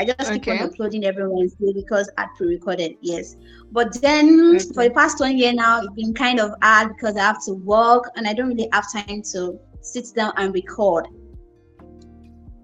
I 0.02 0.14
just 0.18 0.32
keep 0.32 0.48
on 0.48 0.58
uploading 0.58 1.04
every 1.04 1.28
Wednesday 1.28 1.72
because 1.72 2.10
I 2.18 2.26
pre-recorded, 2.36 2.96
yes. 3.00 3.36
But 3.70 4.00
then 4.02 4.56
Okay. 4.56 4.64
for 4.74 4.84
the 4.84 4.90
past 4.90 5.20
one 5.20 5.38
year 5.38 5.52
now, 5.52 5.82
it's 5.82 5.94
been 5.94 6.12
kind 6.12 6.40
of 6.40 6.52
hard 6.62 6.88
because 6.96 7.16
I 7.16 7.20
have 7.20 7.44
to 7.44 7.54
work 7.54 8.10
and 8.16 8.26
I 8.26 8.32
don't 8.34 8.48
really 8.48 8.68
have 8.72 8.90
time 8.92 9.22
to 9.32 9.58
sit 9.80 10.12
down 10.14 10.32
and 10.36 10.52
record. 10.54 11.06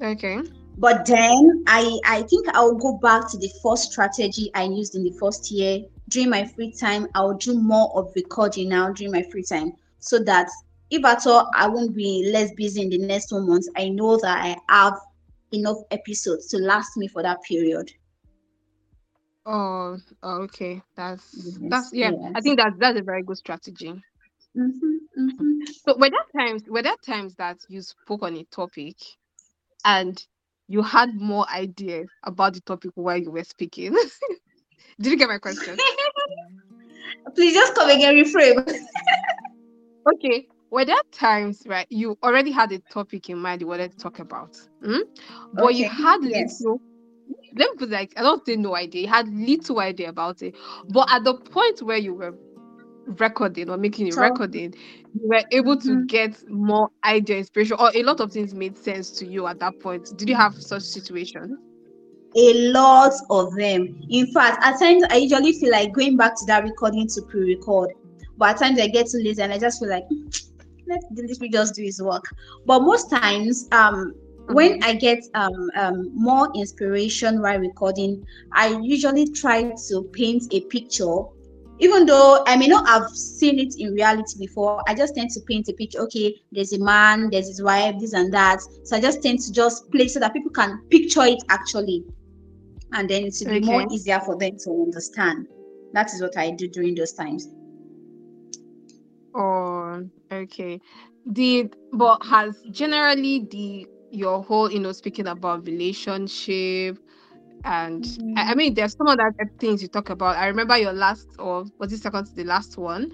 Okay. 0.02 0.40
But 0.78 1.06
then 1.06 1.64
I 1.66 1.98
I 2.04 2.22
think 2.22 2.48
I'll 2.54 2.74
go 2.74 2.98
back 2.98 3.28
to 3.30 3.38
the 3.38 3.50
first 3.62 3.92
strategy 3.92 4.50
I 4.54 4.64
used 4.64 4.94
in 4.94 5.04
the 5.04 5.12
first 5.12 5.50
year. 5.50 5.80
During 6.08 6.30
my 6.30 6.44
free 6.44 6.72
time, 6.72 7.08
I'll 7.14 7.34
do 7.34 7.60
more 7.60 7.90
of 7.98 8.12
recording 8.14 8.68
now 8.68 8.90
during 8.92 9.12
my 9.12 9.22
free 9.30 9.42
time 9.42 9.72
so 9.98 10.18
that 10.20 10.48
if 10.90 11.04
at 11.04 11.26
all 11.26 11.50
I 11.54 11.68
won't 11.68 11.94
be 11.94 12.30
less 12.32 12.52
busy 12.52 12.82
in 12.82 12.90
the 12.90 12.98
next 12.98 13.32
one 13.32 13.46
months, 13.48 13.68
I 13.76 13.88
know 13.88 14.16
that 14.18 14.38
I 14.44 14.56
have 14.72 14.98
enough 15.52 15.78
episodes 15.90 16.48
to 16.48 16.58
last 16.58 16.96
me 16.96 17.08
for 17.08 17.22
that 17.22 17.42
period. 17.42 17.90
Oh, 19.46 19.96
okay. 20.22 20.82
That's 20.96 21.58
Yes, 21.60 21.70
that's 21.70 21.92
yeah. 21.92 22.10
I 22.34 22.40
think 22.40 22.58
that's 22.58 22.76
that's 22.78 22.98
a 22.98 23.02
very 23.02 23.22
good 23.22 23.38
strategy. 23.38 24.02
Mhm, 24.56 24.98
mhm. 25.18 25.66
So 25.84 25.96
were 25.96 26.10
there 26.10 26.26
times 26.36 26.62
were 26.68 26.82
there 26.82 26.96
times 27.04 27.34
that 27.36 27.58
you 27.68 27.80
spoke 27.82 28.22
on 28.22 28.36
a 28.36 28.44
topic 28.44 28.96
and 29.84 30.22
you 30.68 30.82
had 30.82 31.14
more 31.14 31.48
ideas 31.48 32.08
about 32.24 32.54
the 32.54 32.60
topic 32.60 32.90
while 32.94 33.16
you 33.16 33.30
were 33.30 33.44
speaking? 33.44 33.92
Did 35.00 35.12
you 35.12 35.16
get 35.16 35.28
my 35.28 35.38
question? 35.38 35.76
Please 37.34 37.54
just 37.54 37.74
come 37.74 37.90
again, 37.90 38.14
reframe. 38.14 38.68
Okay. 40.14 40.46
Were 40.70 40.84
there 40.84 40.96
times 41.12 41.62
right 41.66 41.86
you 41.90 42.18
already 42.22 42.50
had 42.50 42.72
a 42.72 42.78
topic 42.78 43.30
in 43.30 43.38
mind 43.38 43.60
you 43.62 43.66
wanted 43.66 43.92
to 43.92 43.98
talk 43.98 44.18
about? 44.18 44.56
hmm? 44.84 44.98
But 45.54 45.74
you 45.74 45.86
Okay, 45.86 45.94
had 45.94 46.18
yes. 46.22 46.60
little 46.60 46.80
let 47.56 47.70
me 47.70 47.76
put 47.78 47.90
like 47.90 48.12
I 48.16 48.22
don't 48.22 48.44
say 48.44 48.56
no 48.56 48.74
idea. 48.76 49.02
You 49.02 49.08
had 49.08 49.28
little 49.28 49.80
idea 49.80 50.08
about 50.10 50.42
it. 50.42 50.54
But 50.88 51.10
at 51.10 51.24
the 51.24 51.34
point 51.34 51.82
where 51.82 51.96
you 51.98 52.14
were 52.14 52.34
recording 53.06 53.70
or 53.70 53.76
making 53.78 54.08
a 54.08 54.12
So- 54.12 54.22
recording, 54.22 54.74
you 55.14 55.28
were 55.28 55.42
able 55.50 55.76
to 55.78 55.96
Mhm. 55.96 56.06
get 56.06 56.42
more 56.48 56.90
idea, 57.04 57.38
inspiration, 57.38 57.76
or 57.80 57.90
a 57.94 58.02
lot 58.02 58.20
of 58.20 58.32
things 58.32 58.54
made 58.54 58.76
sense 58.76 59.10
to 59.12 59.26
you 59.26 59.46
at 59.46 59.58
that 59.60 59.80
point. 59.80 60.16
Did 60.16 60.28
you 60.28 60.36
have 60.36 60.54
such 60.54 60.82
situation 60.82 61.58
a 62.36 62.70
lot 62.70 63.12
of 63.30 63.54
them. 63.56 63.98
In 64.10 64.26
fact, 64.32 64.62
at 64.62 64.78
times 64.78 65.02
I 65.10 65.16
usually 65.16 65.52
feel 65.54 65.70
like 65.72 65.92
going 65.94 66.16
back 66.16 66.34
to 66.36 66.44
that 66.46 66.62
recording 66.62 67.08
to 67.08 67.22
pre-record, 67.22 67.90
but 68.36 68.50
at 68.50 68.58
times 68.58 68.78
I 68.80 68.86
get 68.88 69.08
too 69.08 69.18
lazy 69.18 69.42
and 69.42 69.52
I 69.52 69.58
just 69.58 69.80
feel 69.80 69.88
like 69.88 70.04
"Mm, 70.10 70.30
let 70.88 71.00
let 71.14 71.40
me 71.40 71.48
just 71.48 71.74
do 71.74 71.82
his 71.82 72.02
work. 72.02 72.24
But 72.66 72.80
most 72.80 73.10
times, 73.10 73.68
um, 73.72 74.14
when 74.48 74.82
I 74.82 74.94
get 74.94 75.24
um, 75.34 75.70
um 75.76 76.10
more 76.14 76.50
inspiration 76.54 77.40
while 77.42 77.58
recording, 77.58 78.24
I 78.52 78.78
usually 78.82 79.30
try 79.32 79.72
to 79.88 80.02
paint 80.12 80.52
a 80.52 80.60
picture. 80.62 81.18
Even 81.80 82.06
though 82.06 82.42
I 82.44 82.56
may 82.56 82.66
not 82.66 82.88
have 82.88 83.08
seen 83.10 83.60
it 83.60 83.76
in 83.78 83.92
reality 83.92 84.36
before, 84.36 84.82
I 84.88 84.94
just 84.94 85.14
tend 85.14 85.30
to 85.30 85.40
paint 85.42 85.68
a 85.68 85.72
picture. 85.74 86.00
Okay, 86.00 86.34
there's 86.50 86.72
a 86.72 86.80
man, 86.80 87.30
there's 87.30 87.46
his 87.46 87.62
wife, 87.62 87.94
this 88.00 88.14
and 88.14 88.34
that. 88.34 88.60
So 88.82 88.96
I 88.96 89.00
just 89.00 89.22
tend 89.22 89.38
to 89.40 89.52
just 89.52 89.88
play 89.92 90.08
so 90.08 90.18
that 90.18 90.32
people 90.32 90.50
can 90.50 90.82
picture 90.90 91.22
it 91.22 91.38
actually 91.50 92.04
and 92.92 93.08
then 93.08 93.24
it 93.24 93.34
will 93.40 93.60
be 93.60 93.60
more 93.60 93.86
easier 93.90 94.20
for 94.20 94.36
them 94.36 94.56
to 94.64 94.70
understand. 94.70 95.46
That 95.92 96.12
is 96.12 96.20
what 96.20 96.36
I 96.36 96.50
do 96.50 96.68
during 96.68 96.94
those 96.94 97.12
times. 97.12 97.48
Oh, 99.34 99.77
okay. 100.32 100.80
Did 101.30 101.76
but 101.92 102.24
has 102.24 102.62
generally 102.70 103.46
the 103.50 103.86
your 104.10 104.42
whole, 104.42 104.70
you 104.70 104.80
know, 104.80 104.92
speaking 104.92 105.26
about 105.26 105.66
relationship 105.66 106.98
and 107.64 108.06
I, 108.36 108.52
I 108.52 108.54
mean 108.54 108.74
there's 108.74 108.96
some 108.96 109.06
other 109.08 109.32
things 109.60 109.82
you 109.82 109.88
talk 109.88 110.10
about. 110.10 110.36
I 110.36 110.46
remember 110.48 110.76
your 110.76 110.92
last 110.92 111.28
or 111.38 111.64
was 111.78 111.92
it 111.92 111.98
second 111.98 112.26
to 112.26 112.34
the 112.34 112.44
last 112.44 112.76
one 112.78 113.10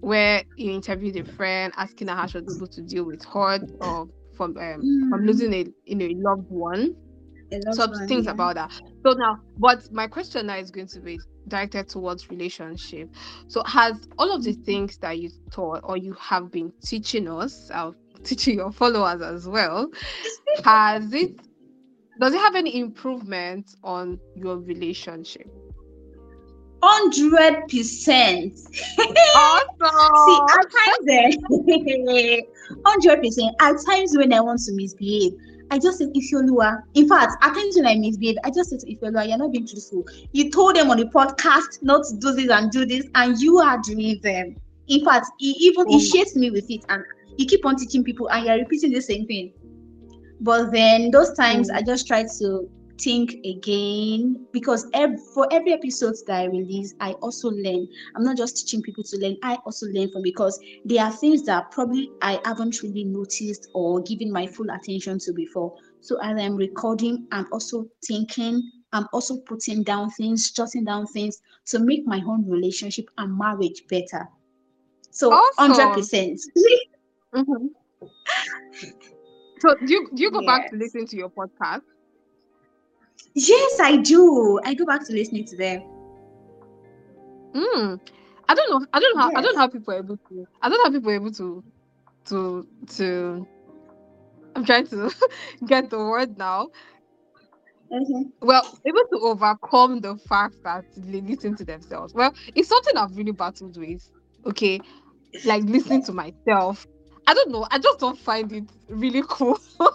where 0.00 0.42
you 0.56 0.72
interviewed 0.72 1.16
a 1.16 1.24
friend 1.24 1.72
asking 1.76 2.08
her 2.08 2.14
how 2.14 2.26
she 2.26 2.38
was 2.38 2.48
able 2.48 2.68
to 2.68 2.82
deal 2.82 3.04
with 3.04 3.24
hurt 3.24 3.62
or 3.80 4.08
from 4.32 4.56
um, 4.58 4.88
from 5.08 5.22
Mm. 5.22 5.24
losing 5.24 5.52
a 5.54 5.66
you 5.84 5.96
know 5.96 6.06
a 6.06 6.14
loved 6.16 6.46
one. 6.50 6.94
A 7.52 7.60
lot 7.66 7.74
some 7.74 7.92
of, 7.92 8.08
things 8.08 8.24
yeah. 8.24 8.32
about 8.32 8.54
that. 8.54 8.72
So 9.04 9.12
now, 9.12 9.38
but 9.58 9.90
my 9.92 10.06
question 10.06 10.46
now 10.46 10.56
is 10.56 10.70
going 10.70 10.86
to 10.88 11.00
be 11.00 11.20
directed 11.48 11.88
towards 11.88 12.30
relationship. 12.30 13.10
So 13.48 13.62
has 13.64 14.08
all 14.18 14.34
of 14.34 14.42
the 14.42 14.52
things 14.52 14.96
that 14.98 15.18
you 15.18 15.30
taught 15.50 15.80
or 15.82 15.96
you 15.96 16.14
have 16.14 16.50
been 16.50 16.72
teaching 16.84 17.28
us, 17.28 17.70
uh, 17.72 17.92
teaching 18.24 18.56
your 18.56 18.72
followers 18.72 19.20
as 19.20 19.46
well, 19.46 19.90
has 20.64 21.12
it 21.12 21.38
does 22.20 22.34
it 22.34 22.38
have 22.38 22.54
any 22.54 22.78
improvement 22.78 23.74
on 23.82 24.20
your 24.36 24.58
relationship? 24.58 25.50
Hundred 26.82 27.68
percent. 27.68 28.58
See, 28.58 28.98
at 28.98 29.64
times, 29.78 31.06
eh, 31.08 31.30
hundred 32.84 33.22
percent. 33.22 33.54
At 33.60 33.76
times 33.86 34.16
when 34.16 34.32
I 34.32 34.40
want 34.40 34.60
to 34.64 34.72
misbehave, 34.74 35.32
I 35.72 35.78
just 35.78 35.98
say 35.98 36.06
Ifeoluwa. 36.06 36.82
In 36.94 37.08
fact, 37.08 37.42
at 37.42 37.54
times 37.54 37.76
when 37.76 37.86
I 37.86 37.94
misbehave, 37.94 38.36
I 38.44 38.50
just 38.50 38.70
say 38.70 38.76
to 38.76 38.86
Ifeoluwa, 38.86 39.26
"You're 39.28 39.38
not 39.38 39.52
being 39.52 39.66
truthful. 39.66 40.04
You 40.32 40.50
told 40.50 40.76
them 40.76 40.90
on 40.90 40.98
the 40.98 41.06
podcast 41.06 41.82
not 41.82 42.04
to 42.08 42.16
do 42.16 42.32
this 42.32 42.50
and 42.50 42.70
do 42.70 42.84
this, 42.84 43.06
and 43.14 43.40
you 43.40 43.58
are 43.58 43.78
doing 43.82 44.20
them." 44.22 44.56
In 44.88 45.04
fact, 45.04 45.26
he 45.38 45.50
even 45.60 45.88
he 45.88 46.00
shakes 46.00 46.36
me 46.36 46.50
with 46.50 46.70
it, 46.70 46.84
and 46.88 47.02
you 47.38 47.46
keep 47.46 47.64
on 47.64 47.76
teaching 47.76 48.04
people, 48.04 48.28
and 48.30 48.44
you're 48.46 48.58
repeating 48.58 48.92
the 48.92 49.00
same 49.00 49.26
thing. 49.26 49.52
But 50.40 50.72
then 50.72 51.10
those 51.10 51.32
times, 51.34 51.70
Mm. 51.70 51.74
I 51.76 51.82
just 51.82 52.06
try 52.06 52.24
to 52.38 52.68
think 53.02 53.34
again 53.44 54.46
because 54.52 54.86
ev- 54.94 55.20
for 55.34 55.46
every 55.52 55.72
episode 55.72 56.14
that 56.26 56.40
I 56.40 56.44
release, 56.46 56.94
I 57.00 57.12
also 57.12 57.48
learn. 57.50 57.86
I'm 58.16 58.24
not 58.24 58.36
just 58.36 58.56
teaching 58.58 58.82
people 58.82 59.04
to 59.04 59.16
learn, 59.18 59.36
I 59.42 59.56
also 59.66 59.86
learn 59.86 60.10
from 60.10 60.22
because 60.22 60.58
there 60.84 61.04
are 61.04 61.12
things 61.12 61.44
that 61.44 61.70
probably 61.70 62.10
I 62.22 62.40
haven't 62.44 62.82
really 62.82 63.04
noticed 63.04 63.68
or 63.74 64.00
given 64.02 64.32
my 64.32 64.46
full 64.46 64.66
attention 64.70 65.18
to 65.20 65.32
before. 65.32 65.74
So 66.00 66.16
as 66.22 66.38
I'm 66.40 66.56
recording, 66.56 67.26
I'm 67.32 67.46
also 67.52 67.86
thinking, 68.06 68.62
I'm 68.92 69.06
also 69.12 69.38
putting 69.38 69.82
down 69.82 70.10
things, 70.10 70.50
jotting 70.50 70.84
down 70.84 71.06
things 71.06 71.40
to 71.66 71.78
make 71.80 72.06
my 72.06 72.20
own 72.26 72.48
relationship 72.48 73.06
and 73.18 73.36
marriage 73.36 73.82
better. 73.88 74.28
So 75.10 75.30
Awesome. 75.30 75.58
hundred 75.58 75.92
percent. 75.92 76.40
Mhm. 77.34 77.70
So 79.60 79.74
do 79.84 79.92
you 79.92 80.08
do 80.14 80.22
you 80.22 80.30
go 80.30 80.42
back 80.42 80.66
to 80.68 80.76
listen 80.76 81.06
to 81.06 81.16
your 81.16 81.30
podcast? 81.30 81.82
Yes, 83.34 83.80
I 83.80 83.96
do. 83.96 84.60
I 84.64 84.74
go 84.74 84.84
back 84.84 85.06
to 85.06 85.12
listening 85.12 85.44
to 85.46 85.56
them. 85.56 85.82
Mm. 87.54 88.00
I 88.48 88.54
don't 88.54 88.70
know. 88.70 88.86
I 88.92 89.00
don't 89.00 89.16
know. 89.16 89.22
How, 89.22 89.30
I 89.34 89.40
don't 89.42 89.54
Yes. 89.54 89.54
know 89.54 89.60
how 89.60 89.68
people 89.68 89.94
are 89.94 89.98
able 89.98 90.16
to. 90.28 90.46
I 90.62 90.68
don't 90.68 90.78
know 90.78 90.84
how 90.84 90.90
people 90.90 91.10
are 91.10 91.14
able 91.14 91.32
to, 91.32 91.64
to 92.26 92.66
to. 92.96 93.46
I'm 94.54 94.64
trying 94.64 94.86
to 94.88 95.10
get 95.66 95.90
the 95.90 95.98
word 95.98 96.36
now. 96.38 96.68
Mhm. 97.90 98.32
Well, 98.40 98.62
able 98.86 99.02
to 99.12 99.18
overcome 99.20 100.00
the 100.00 100.16
fact 100.16 100.56
that 100.64 100.84
they 100.96 101.20
listen 101.20 101.54
to 101.56 101.64
themselves. 101.64 102.12
Well, 102.14 102.32
it's 102.54 102.68
something 102.68 102.96
I've 102.96 103.16
really 103.16 103.32
battled 103.32 103.76
with. 103.76 104.08
Okay, 104.46 104.80
like 105.44 105.64
listening 105.64 106.02
to 106.04 106.12
myself. 106.12 106.86
I 107.26 107.34
don't 107.34 107.50
know. 107.52 107.66
I 107.70 107.78
just 107.78 108.00
don't 108.00 108.18
find 108.18 108.52
it 108.52 108.64
really 108.88 109.22
cool. 109.28 109.58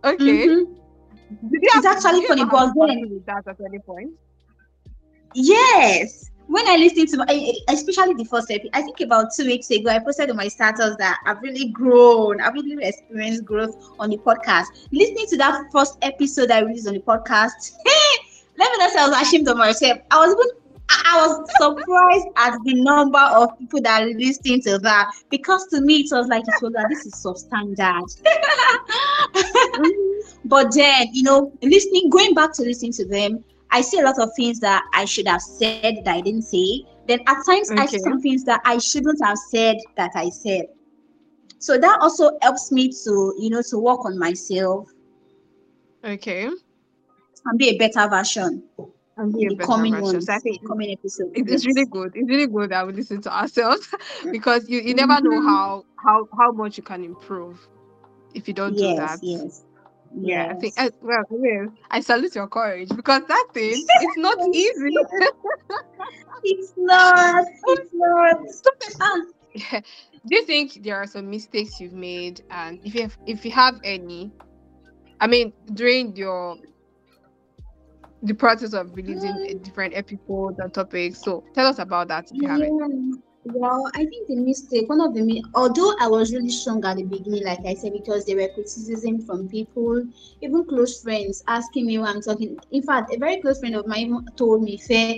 Okay. 0.03 0.47
Mhm. 0.47 0.65
You 1.51 1.59
It's 1.75 1.85
actually 1.85 2.21
funny, 2.27 2.45
but 2.45 2.73
then- 2.85 3.03
battle 3.03 3.09
with 3.09 3.25
that 3.25 3.47
at 3.47 3.57
any 3.65 3.79
point? 3.79 4.11
Yes. 5.33 6.31
When 6.47 6.65
I 6.67 6.77
listen 6.77 7.05
to, 7.07 7.17
my, 7.17 7.53
especially 7.69 8.13
the 8.13 8.23
first 8.23 8.49
episode, 8.49 8.69
I 8.73 8.81
think 8.81 9.01
about 9.01 9.27
two 9.35 9.45
weeks 9.45 9.69
ago, 9.69 9.89
I 9.89 9.99
posted 9.99 10.29
on 10.29 10.37
my 10.37 10.47
status 10.47 10.95
that 10.97 11.19
I've 11.25 11.41
really 11.41 11.69
grown. 11.69 12.39
I've 12.39 12.53
really 12.53 12.77
experienced 12.81 13.43
growth 13.45 13.75
on 13.99 14.09
the 14.09 14.17
podcast. 14.17 14.67
Listening 14.91 15.27
to 15.29 15.37
that 15.37 15.65
first 15.71 15.97
episode 16.01 16.51
I 16.51 16.61
released 16.61 16.87
on 16.87 16.93
the 16.93 17.01
podcast, 17.01 17.73
let 18.57 18.71
me 18.71 18.77
not 18.77 18.91
say 18.91 18.99
I 18.99 19.07
was 19.09 19.21
ashamed 19.21 19.47
of 19.49 19.57
myself. 19.57 19.99
I 20.09 20.25
was 20.25 20.33
even, 20.33 20.66
I 20.89 21.27
was 21.27 21.51
surprised 21.57 22.27
at 22.37 22.57
the 22.63 22.81
number 22.81 23.19
of 23.19 23.57
people 23.59 23.81
that 23.81 24.03
are 24.03 24.07
listening 24.07 24.61
to 24.61 24.77
that 24.79 25.11
because 25.29 25.67
to 25.67 25.81
me 25.81 26.01
it 26.01 26.09
was 26.11 26.27
like 26.27 26.43
it 26.47 26.61
was 26.61 26.73
like 26.73 26.89
this 26.89 27.05
is 27.05 27.13
substandard. 27.13 28.21
but 30.45 30.73
then 30.73 31.07
you 31.11 31.23
know, 31.23 31.51
listening, 31.61 32.09
going 32.09 32.33
back 32.33 32.53
to 32.53 32.63
listening 32.63 32.93
to 32.93 33.05
them, 33.05 33.43
I 33.71 33.81
see 33.81 33.99
a 33.99 34.03
lot 34.03 34.19
of 34.19 34.29
things 34.35 34.59
that 34.61 34.83
I 34.93 35.05
should 35.05 35.27
have 35.27 35.41
said 35.41 35.97
that 36.03 36.07
I 36.07 36.21
didn't 36.21 36.43
say. 36.43 36.85
Then 37.07 37.19
at 37.27 37.37
times 37.45 37.71
I 37.71 37.85
see 37.85 37.99
some 37.99 38.21
things 38.21 38.43
that 38.45 38.61
I 38.65 38.77
shouldn't 38.77 39.23
have 39.23 39.37
said 39.37 39.77
that 39.95 40.11
I 40.15 40.29
said. 40.29 40.67
So 41.59 41.77
that 41.77 41.99
also 42.01 42.37
helps 42.41 42.71
me 42.71 42.89
to, 43.03 43.35
you 43.39 43.49
know, 43.49 43.61
to 43.69 43.79
work 43.79 44.05
on 44.05 44.17
myself. 44.17 44.87
Okay. 46.03 46.49
and 47.45 47.57
be 47.57 47.69
a 47.69 47.77
better 47.77 48.07
version 48.09 48.63
And 48.77 48.77
be 48.77 48.79
in 48.79 48.85
a 48.85 48.89
the 49.17 49.57
coming 49.63 49.97
ones, 49.99 50.29
I 50.29 50.39
think 50.39 50.65
coming 50.65 50.95
it's 51.33 51.65
yes. 51.65 51.65
really 51.65 51.85
good. 51.85 52.11
It's 52.15 52.29
really 52.29 52.47
good 52.47 52.71
that 52.71 52.87
we 52.87 52.93
listen 52.93 53.21
to 53.23 53.35
ourselves 53.35 53.87
because 54.31 54.67
you, 54.69 54.79
you 54.81 54.93
never 54.93 55.21
know 55.21 55.39
Mhm. 55.39 55.41
how 55.41 55.85
how 56.03 56.27
how 56.37 56.51
much 56.51 56.77
you 56.77 56.83
can 56.83 57.03
improve 57.03 57.67
if 58.33 58.47
you 58.47 58.53
don't 58.53 58.77
do 58.77 58.93
that. 58.93 59.21
yes. 59.21 59.63
Yeah, 60.15 60.47
I 60.51 60.55
think. 60.55 60.73
I, 60.77 60.91
well, 61.01 61.23
well, 61.29 61.67
I 61.89 62.01
salute 62.01 62.35
your 62.35 62.47
courage 62.47 62.89
because 62.95 63.23
that 63.27 63.47
thing 63.53 63.89
it's 63.99 64.17
not 64.17 64.39
easy. 64.51 65.05
it's 66.43 66.73
not. 66.77 67.45
It's 67.65 67.89
not. 67.93 68.37
Ah, 69.01 69.81
Do 70.27 70.35
you 70.35 70.45
think 70.45 70.83
there 70.83 70.95
are 70.97 71.07
some 71.07 71.29
mistakes 71.29 71.79
you've 71.79 71.93
made, 71.93 72.41
and 72.49 72.79
if 72.83 72.95
you 72.95 73.01
have, 73.03 73.17
if 73.25 73.45
you 73.45 73.51
have 73.51 73.79
any, 73.83 74.33
I 75.19 75.27
mean, 75.27 75.53
during 75.73 76.15
your 76.15 76.57
the 78.21 78.33
process 78.33 78.73
of 78.73 78.95
releasing 78.95 79.39
different 79.61 79.95
episodes 79.95 80.57
and 80.59 80.73
topics? 80.73 81.23
So 81.23 81.43
tell 81.53 81.67
us 81.67 81.79
about 81.79 82.07
that 82.09 82.31
if 82.31 82.41
you 82.41 82.47
have 82.49 82.63
it. 82.63 82.73
Well, 83.45 83.89
I 83.95 83.99
think 84.05 84.27
the 84.27 84.35
mistake, 84.35 84.89
one 84.89 84.99
of 85.01 85.13
the, 85.13 85.43
although 85.55 85.93
I 85.99 86.07
was 86.07 86.33
really 86.33 86.49
strong 86.49 86.83
at 86.85 86.97
the 86.97 87.03
beginning, 87.03 87.45
like 87.45 87.59
I 87.65 87.75
said, 87.75 87.93
because 87.93 88.25
there 88.25 88.35
were 88.35 88.49
criticism 88.53 89.21
from 89.21 89.47
people, 89.47 90.03
even 90.41 90.65
close 90.65 91.01
friends 91.01 91.43
asking 91.47 91.87
me 91.87 91.97
why 91.97 92.07
I'm 92.09 92.21
talking. 92.21 92.57
In 92.71 92.83
fact, 92.83 93.13
a 93.13 93.17
very 93.17 93.39
close 93.41 93.59
friend 93.59 93.75
of 93.75 93.87
mine 93.87 94.13
told 94.37 94.63
me, 94.63 94.77
Fair, 94.77 95.15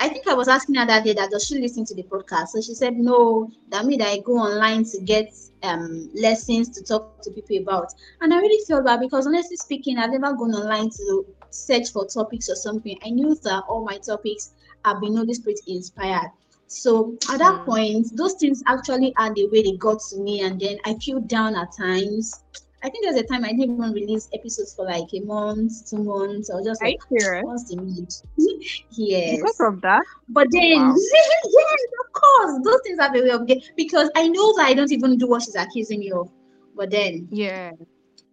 I 0.00 0.08
think 0.08 0.26
I 0.28 0.34
was 0.34 0.48
asking 0.48 0.76
her 0.76 0.86
that 0.86 1.04
day 1.04 1.12
that 1.14 1.30
does 1.30 1.44
she 1.46 1.58
listen 1.60 1.84
to 1.86 1.94
the 1.94 2.04
podcast? 2.04 2.48
So 2.48 2.60
she 2.60 2.74
said, 2.74 2.94
no, 2.96 3.50
that 3.70 3.84
means 3.86 4.02
I 4.02 4.18
go 4.20 4.32
online 4.34 4.84
to 4.84 5.00
get 5.04 5.28
um 5.62 6.10
lessons 6.14 6.70
to 6.70 6.84
talk 6.84 7.04
to 7.06 7.14
people 7.16 7.42
about. 7.46 7.72
And 8.04 8.14
I 8.14 8.20
really 8.22 8.44
felt 8.48 8.68
bad 8.68 8.84
because 8.84 9.10
honestly 9.12 9.42
speaking, 9.42 9.86
I've 9.86 9.98
never 10.00 10.20
gone 10.22 10.44
online 10.54 10.88
to 10.90 11.24
search 11.50 11.90
for 11.92 12.06
topics 12.06 12.48
or 12.48 12.54
something. 12.54 12.96
I 13.04 13.10
knew 13.10 13.34
that 13.44 13.64
all 13.68 13.84
my 13.84 13.98
topics 13.98 14.52
have 14.84 15.00
been 15.00 15.16
Holy 15.16 15.34
Spirit 15.34 15.60
inspired. 15.66 16.30
So 16.66 17.16
at 17.30 17.38
that 17.38 17.60
Mm. 17.60 17.66
point, 17.66 18.06
those 18.16 18.34
things 18.40 18.62
actually 18.66 19.14
are 19.18 19.32
the 19.32 19.48
way 19.50 19.62
they 19.62 19.76
got 19.76 19.98
to 20.10 20.20
me, 20.20 20.40
and 20.42 20.60
then 20.60 20.78
I 20.84 20.94
feel 20.94 21.20
down 21.20 21.56
at 21.56 21.68
times. 21.78 22.32
I 22.86 22.88
think 22.88 23.04
there's 23.04 23.16
a 23.16 23.24
time 23.24 23.44
I 23.44 23.48
didn't 23.48 23.74
even 23.74 23.92
release 23.92 24.28
episodes 24.32 24.74
for 24.74 24.84
like 24.86 25.08
a 25.12 25.20
month, 25.20 25.90
two 25.90 26.04
months. 26.04 26.50
I 26.50 26.54
was 26.54 26.66
just 26.66 26.80
like, 26.84 26.98
what's 27.40 27.68
the 27.68 27.76
need? 27.82 28.08
yes. 28.90 29.40
Because 29.40 29.60
of 29.60 29.80
that? 29.80 30.04
But 30.28 30.46
then, 30.52 30.62
Wow. 30.76 30.94
yes, 30.94 31.80
of 32.06 32.12
course, 32.12 32.60
those 32.62 32.80
things 32.84 33.00
have 33.00 33.16
a 33.16 33.22
way 33.22 33.30
of 33.30 33.44
getting 33.48 33.64
because 33.76 34.08
I 34.14 34.28
know 34.28 34.56
that 34.56 34.66
I 34.66 34.74
don't 34.74 34.92
even 34.92 35.18
do 35.18 35.26
what 35.26 35.42
she's 35.42 35.56
accusing 35.56 35.98
me 35.98 36.12
of. 36.12 36.30
But 36.76 36.92
then 36.92 37.28
Yeah. 37.32 37.72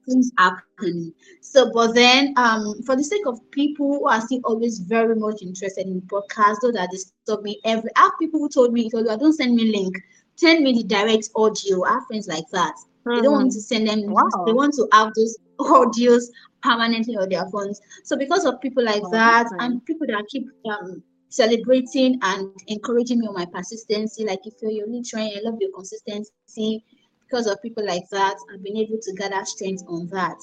things 0.08 0.32
happen. 0.38 1.16
So, 1.42 1.72
but 1.74 1.96
then, 1.96 2.34
um, 2.38 2.84
for 2.86 2.96
the 2.96 3.04
sake 3.04 3.26
of 3.26 3.40
people 3.50 3.88
who 3.88 4.08
are 4.08 4.22
still 4.22 4.42
always 4.44 4.78
very 4.80 5.16
much 5.16 5.42
interested 5.42 5.88
in 5.88 6.02
podcasts, 6.02 6.58
though 6.62 6.72
that 6.74 6.92
disturb 6.92 7.42
me 7.42 7.60
every. 7.66 7.90
I 7.96 8.02
have 8.02 8.20
people 8.20 8.40
who 8.40 8.50
told 8.50 8.74
me, 8.74 8.84
you 8.94 9.04
don't 9.04 9.34
send 9.34 9.56
me 9.56 9.72
link, 9.72 9.98
send 10.36 10.64
me 10.64 10.74
the 10.74 10.84
direct 10.84 11.30
audio. 11.36 11.84
I 11.86 11.94
have 11.94 12.06
friends 12.06 12.28
like 12.28 12.46
that. 12.52 12.76
They 13.12 13.22
don't 13.22 13.34
want 13.34 13.52
to 13.52 13.62
send 13.62 13.88
them. 13.88 14.02
Wow. 14.08 14.30
They 14.46 14.54
want 14.54 14.74
to 14.76 14.88
have 14.94 15.14
those 15.16 15.38
audios 15.60 16.24
permanently 16.62 17.16
on 17.16 17.30
their 17.30 17.46
phones. 17.52 17.80
So, 18.04 18.18
because 18.18 18.46
of 18.46 18.62
people 18.62 18.84
like 18.84 19.04
Wow, 19.04 19.12
that 19.12 19.48
that's 19.52 19.54
and 19.60 19.84
people 19.86 20.08
that 20.08 20.26
keep 20.30 20.46
um 20.70 21.04
celebrating 21.30 22.20
and 22.22 22.50
encouraging 22.68 23.20
me 23.20 23.28
on 23.28 23.36
my 23.36 23.46
persistency, 23.46 24.26
like 24.26 24.40
if 24.46 24.54
you're 24.62 24.86
only 24.86 25.02
trying, 25.04 25.34
I 25.36 25.42
love 25.44 25.58
your 25.60 25.72
consistency. 25.76 26.84
Because 27.28 27.48
of 27.48 27.62
people 27.62 27.86
like 27.86 28.08
that, 28.12 28.36
I've 28.54 28.64
been 28.64 28.78
able 28.78 28.98
to 29.02 29.14
gather 29.14 29.44
strength 29.46 29.84
on 29.88 30.08
that. 30.12 30.38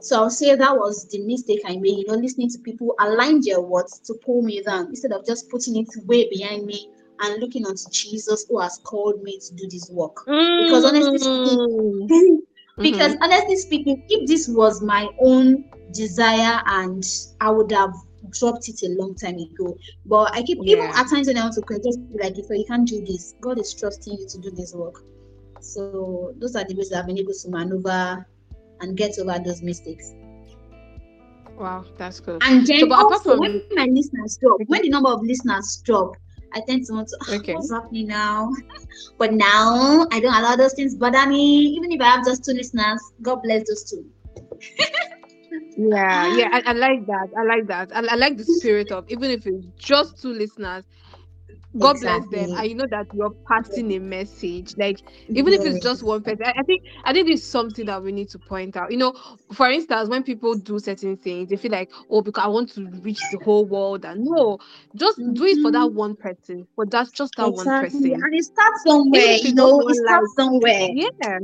So 0.00 0.16
I'll 0.22 0.30
say 0.30 0.54
that 0.54 0.76
was 0.76 1.06
the 1.10 1.20
mistake 1.24 1.60
I 1.64 1.76
made, 1.76 1.98
you 1.98 2.06
know, 2.06 2.14
listening 2.14 2.50
to 2.50 2.58
people 2.58 2.94
align 3.00 3.40
their 3.40 3.60
words 3.60 4.00
to 4.06 4.14
pull 4.24 4.42
me 4.42 4.62
down 4.62 4.86
instead 4.88 5.12
of 5.12 5.24
just 5.26 5.48
putting 5.50 5.76
it 5.76 5.88
way 6.06 6.28
behind 6.30 6.66
me 6.66 6.88
and 7.24 7.40
looking 7.40 7.64
onto 7.66 7.84
Jesus 7.90 8.46
who 8.48 8.60
has 8.60 8.78
called 8.84 9.22
me 9.22 9.38
to 9.38 9.54
do 9.54 9.66
this 9.68 9.88
work. 9.90 10.24
Because 10.26 10.84
honestly 10.84 11.18
speaking, 11.18 11.58
Mm. 12.10 12.38
because 12.82 13.16
honestly 13.20 13.56
speaking, 13.56 14.02
if 14.08 14.26
this 14.28 14.48
was 14.48 14.82
my 14.82 15.08
own 15.20 15.64
desire 15.92 16.60
and 16.66 17.04
I 17.40 17.50
would 17.50 17.70
have 17.72 17.94
dropped 18.30 18.68
it 18.68 18.82
a 18.82 18.88
long 19.00 19.14
time 19.14 19.36
ago. 19.36 19.76
But 20.06 20.34
I 20.34 20.42
keep 20.42 20.58
even 20.64 20.86
at 20.86 21.08
times 21.08 21.28
when 21.28 21.38
I 21.38 21.42
want 21.42 21.54
to 21.54 21.60
quit, 21.62 21.84
just 21.84 22.00
be 22.12 22.18
like, 22.22 22.36
if 22.38 22.46
you 22.50 22.64
can't 22.66 22.86
do 22.88 23.04
this, 23.04 23.34
God 23.40 23.58
is 23.60 23.72
trusting 23.74 24.14
you 24.18 24.26
to 24.28 24.38
do 24.38 24.50
this 24.50 24.74
work. 24.74 25.02
So 25.60 26.34
those 26.38 26.56
are 26.56 26.64
the 26.64 26.74
ways 26.74 26.92
I've 26.92 27.06
been 27.06 27.18
able 27.18 27.32
to 27.32 27.48
maneuver 27.50 28.26
and 28.80 28.96
get 28.96 29.18
over 29.18 29.38
those 29.44 29.62
mistakes. 29.62 30.12
wow, 31.56 31.84
that's 31.96 32.20
good. 32.20 32.42
And 32.44 32.66
then 32.66 32.80
So, 32.80 32.92
also 32.92 33.30
from- 33.30 33.40
when 33.40 33.62
my 33.74 33.86
listeners 33.86 34.36
drop, 34.40 34.58
when 34.66 34.82
the 34.82 34.88
number 34.90 35.10
of 35.10 35.22
listeners 35.22 35.80
drop, 35.84 36.16
I 36.54 36.60
tend 36.66 36.84
to 36.86 36.92
want 36.94 37.08
to 37.08 37.18
"Ah, 37.22 37.34
Okay. 37.36 37.54
what's 37.54 37.70
happening 37.72 38.08
now? 38.08 38.50
But 39.18 39.32
now 39.34 40.06
I 40.12 40.20
don't 40.20 40.34
allow 40.34 40.56
those 40.56 40.74
things 40.74 40.94
bother 40.94 41.26
me. 41.28 41.44
Even 41.76 41.92
if 41.92 42.00
I 42.00 42.06
have 42.16 42.24
just 42.24 42.44
two 42.44 42.52
listeners, 42.52 43.00
God 43.22 43.42
bless 43.42 43.64
those 43.68 43.84
two. 43.90 44.04
Yeah, 45.76 46.26
yeah, 46.26 46.48
I, 46.52 46.62
I 46.66 46.72
like 46.72 47.06
that. 47.06 47.28
I 47.36 47.42
like 47.44 47.66
that. 47.68 47.90
I, 47.94 48.00
I 48.12 48.14
like 48.16 48.36
the 48.36 48.44
spirit 48.44 48.90
of 48.92 49.04
even 49.08 49.30
if 49.30 49.46
it's 49.46 49.66
just 49.78 50.20
two 50.20 50.32
listeners, 50.32 50.84
God 51.78 52.00
bless 52.00 52.26
them. 52.28 52.50
Exactly. 52.50 52.56
And 52.56 52.68
you 52.68 52.74
know 52.76 52.86
that 52.90 53.06
you're 53.12 53.34
passing 53.48 53.92
a 53.92 53.98
message. 53.98 54.74
Like 54.78 54.98
even 55.34 55.52
if 55.54 55.64
it's 55.64 55.78
just 55.80 56.02
one 56.02 56.22
person, 56.22 56.44
I, 56.46 56.50
I 56.60 56.62
think 56.64 56.82
I 57.04 57.12
think 57.12 57.28
it's 57.30 57.46
something 57.50 57.86
that 57.86 58.02
we 58.02 58.12
need 58.12 58.30
to 58.30 58.38
point 58.38 58.76
out. 58.76 58.92
You 58.92 58.98
know, 58.98 59.14
for 59.52 59.68
instance, 59.70 60.08
when 60.08 60.22
people 60.22 60.54
do 60.54 60.78
certain 60.78 61.16
things, 61.16 61.48
they 61.50 61.56
feel 61.56 61.72
like, 61.72 61.90
oh, 62.10 62.22
because 62.22 62.44
I 62.44 62.48
want 62.48 62.70
to 62.74 62.86
reach 63.02 63.28
the 63.28 63.38
whole 63.38 63.66
world. 63.66 64.04
And 64.04 64.24
no, 64.24 64.58
just 64.94 65.20
do 65.32 65.44
it 65.44 65.58
for 65.58 65.70
that 65.72 65.92
Mhm. 65.92 65.94
one 65.94 66.16
person. 66.16 66.66
For 66.76 66.86
that's 66.86 67.12
just 67.12 67.36
that 67.36 67.52
one 67.52 67.72
person. 67.72 68.12
And 68.22 68.34
it 68.34 68.44
starts 68.44 68.82
somewhere, 68.86 69.36
you 69.42 69.54
know, 69.54 69.82
it 69.88 69.96
starts 69.96 70.34
somewhere. 70.34 70.88
Yeah. 70.92 71.38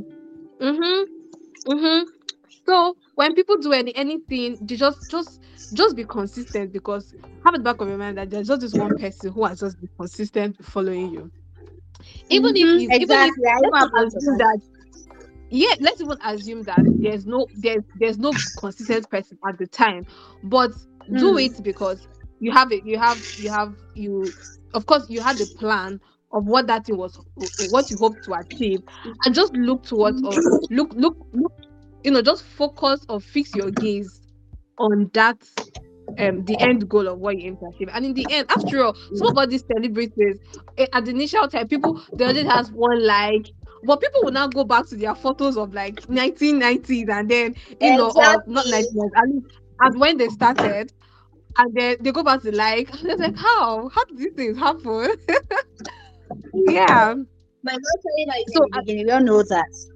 Mhm. 0.61 1.05
Mhm. 1.67 2.07
So 2.71 2.97
when 3.17 3.35
people 3.35 3.57
do 3.59 3.73
any 3.73 3.95
anything, 3.97 4.59
they 4.61 4.77
just 4.77 5.09
just 5.11 5.41
just 5.73 5.97
be 5.97 6.05
consistent 6.05 6.73
because 6.73 7.15
have 7.45 7.55
it 7.55 7.65
back 7.65 7.81
of 7.81 7.89
your 7.89 7.99
mind 7.99 8.19
that 8.19 8.31
there's 8.31 8.49
just 8.49 8.61
this 8.63 8.75
one 8.75 8.95
person 8.95 9.33
who 9.33 9.45
has 9.45 9.61
just 9.61 9.79
been 9.81 9.91
consistent 9.99 10.65
following 10.65 11.11
you. 11.11 11.31
Even 12.31 12.53
Mhm, 12.53 12.57
if 12.57 12.75
you, 12.75 12.93
even 12.99 13.23
if 13.23 13.37
exactly. 13.37 13.49
Even 13.49 13.63
let's 13.63 13.79
have 13.79 13.91
assume 13.99 14.37
that 14.39 14.61
yeah, 15.51 15.75
let's 15.81 16.01
even 16.01 16.19
assume 16.25 16.65
that 16.65 16.87
there's 16.99 17.27
no 17.27 17.49
there's 17.55 17.83
there's 17.95 18.19
no 18.19 18.39
consistent 18.57 19.11
person 19.11 19.39
at 19.49 19.59
the 19.59 19.67
time, 19.67 20.07
but 20.43 20.73
do 21.15 21.37
Mm. 21.37 21.39
it 21.39 21.63
because 21.63 22.07
you 22.41 22.53
have 22.53 22.73
it. 22.73 22.85
You 22.85 22.99
have 22.99 23.23
you 23.37 23.51
have 23.51 23.75
you. 23.95 24.35
Of 24.75 24.87
course, 24.87 25.11
you 25.11 25.23
had 25.23 25.41
a 25.41 25.47
plan 25.47 26.01
of 26.33 26.47
what 26.47 26.67
that 26.69 26.87
thing 26.87 26.97
was, 26.97 27.19
what 27.57 27.91
you 27.91 27.97
hope 27.99 28.21
to 28.23 28.35
achieve, 28.35 28.83
and 29.25 29.35
just 29.35 29.55
look 29.55 29.85
towards 29.85 30.23
or 30.23 30.45
look 30.71 30.93
look 30.95 31.17
look. 31.33 31.53
You 32.05 32.11
know, 32.13 32.23
just 32.23 32.43
focus 32.45 33.05
or 33.09 33.21
fix 33.21 33.55
your 33.55 33.71
gaze 33.73 34.21
on 34.79 35.11
that 35.15 35.43
um 36.19 36.45
the 36.45 36.61
end 36.61 36.89
goal 36.89 37.09
of 37.09 37.19
what 37.19 37.37
you 37.39 37.47
aim 37.49 37.57
to 37.59 37.67
achieve. 37.67 37.89
And 37.93 38.05
in 38.07 38.15
the 38.15 38.31
end, 38.31 38.47
after 38.51 38.83
all, 38.85 38.97
some 39.15 39.37
of 39.37 39.51
these 39.51 39.65
celebrities 39.67 40.39
eh, 40.77 40.87
at 40.93 41.05
the 41.05 41.11
initial 41.13 41.49
time, 41.49 41.69
people 41.69 42.01
they 42.17 42.25
only 42.27 42.45
has 42.45 42.71
one 42.73 43.05
like, 43.07 43.47
but 43.83 44.01
people 44.01 44.21
will 44.25 44.33
now 44.33 44.49
go 44.49 44.65
back 44.65 44.87
to 44.89 44.97
their 44.97 45.15
photos 45.15 45.57
of 45.57 45.75
like 45.75 46.09
1990s 46.09 47.09
and 47.09 47.31
then 47.31 47.55
you 47.81 47.93
know, 47.93 48.11
or 48.11 48.43
not 48.47 48.67
Exactly. 48.67 48.87
90s, 48.87 49.11
at 49.17 49.29
least 49.29 49.47
as 49.83 49.97
when 49.97 50.19
they 50.19 50.29
started, 50.29 50.93
and 51.59 51.75
then 51.75 51.97
they 52.01 52.13
go 52.13 52.23
back 52.23 52.43
to 52.43 52.55
like, 52.55 52.91
and 52.93 53.01
they're 53.09 53.17
like, 53.17 53.37
how? 53.37 53.89
How 53.89 54.05
did 54.05 54.19
these 54.19 54.33
things 54.35 54.59
happen? 54.59 55.11
yeah. 56.55 57.15
But 57.63 57.73
not 57.73 58.01
telling 58.03 58.27
that 58.29 58.45
So, 58.47 58.61
the 58.63 58.71
beginning, 58.81 59.07
we 59.07 59.13
all 59.13 59.21
know 59.23 59.43
that. 59.43 59.90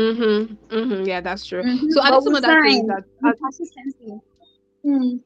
Mm-hmm. 0.00 0.54
Mm-hmm. 0.76 1.04
Yeah, 1.06 1.20
that's 1.20 1.46
true. 1.46 1.64
Mhm, 1.64 1.90
So 1.90 2.00
I 2.02 2.10
think 2.10 2.22
some 2.22 2.34
with 2.34 2.36
other 2.36 2.56
things 2.56 2.86
that, 2.86 3.04
consistency. 3.38 4.20
Mm, 4.84 5.20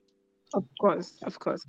of 0.54 0.64
course, 0.80 1.18
of 1.22 1.38
course. 1.38 1.64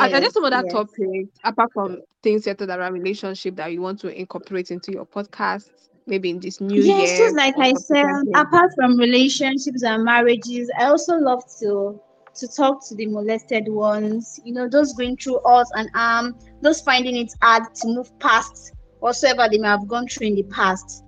Are, 0.00 0.08
are 0.12 0.20
there 0.20 0.30
yes, 0.30 0.30
some 0.30 0.44
other 0.44 0.62
yes. 0.62 0.70
topics 0.70 1.30
apart 1.44 1.70
from 1.72 2.02
things 2.22 2.44
centered 2.44 2.70
around 2.70 2.94
relationship 2.94 3.56
that 3.56 3.72
you 3.72 3.80
want 3.82 4.00
to 4.00 4.08
incorporate 4.18 4.70
into 4.70 4.92
your 4.92 5.06
podcast? 5.06 5.70
Maybe 6.06 6.30
in 6.30 6.40
this 6.40 6.60
new 6.60 6.84
Yes, 6.84 7.16
year. 7.16 7.18
just 7.18 7.36
like 7.36 7.54
I 7.58 7.72
said, 7.74 8.24
apart 8.34 8.70
from 8.76 8.96
relationships 8.98 9.82
and 9.82 10.04
marriages, 10.04 10.70
I 10.78 10.84
also 10.86 11.16
love 11.16 11.42
to 11.60 12.00
to 12.34 12.48
talk 12.48 12.86
to 12.88 12.94
the 12.94 13.06
molested 13.06 13.68
ones. 13.68 14.40
You 14.44 14.54
know, 14.54 14.68
those 14.68 14.92
going 14.94 15.16
through 15.16 15.40
odds 15.44 15.70
and 15.74 15.88
harm, 15.94 16.34
those 16.62 16.80
finding 16.80 17.16
it 17.16 17.32
hard 17.42 17.64
to 17.74 17.88
move 17.88 18.10
past 18.20 18.72
whatsoever 19.00 19.48
they 19.50 19.58
may 19.58 19.68
have 19.68 19.86
gone 19.88 20.06
through 20.06 20.28
in 20.28 20.34
the 20.36 20.44
past. 20.44 21.04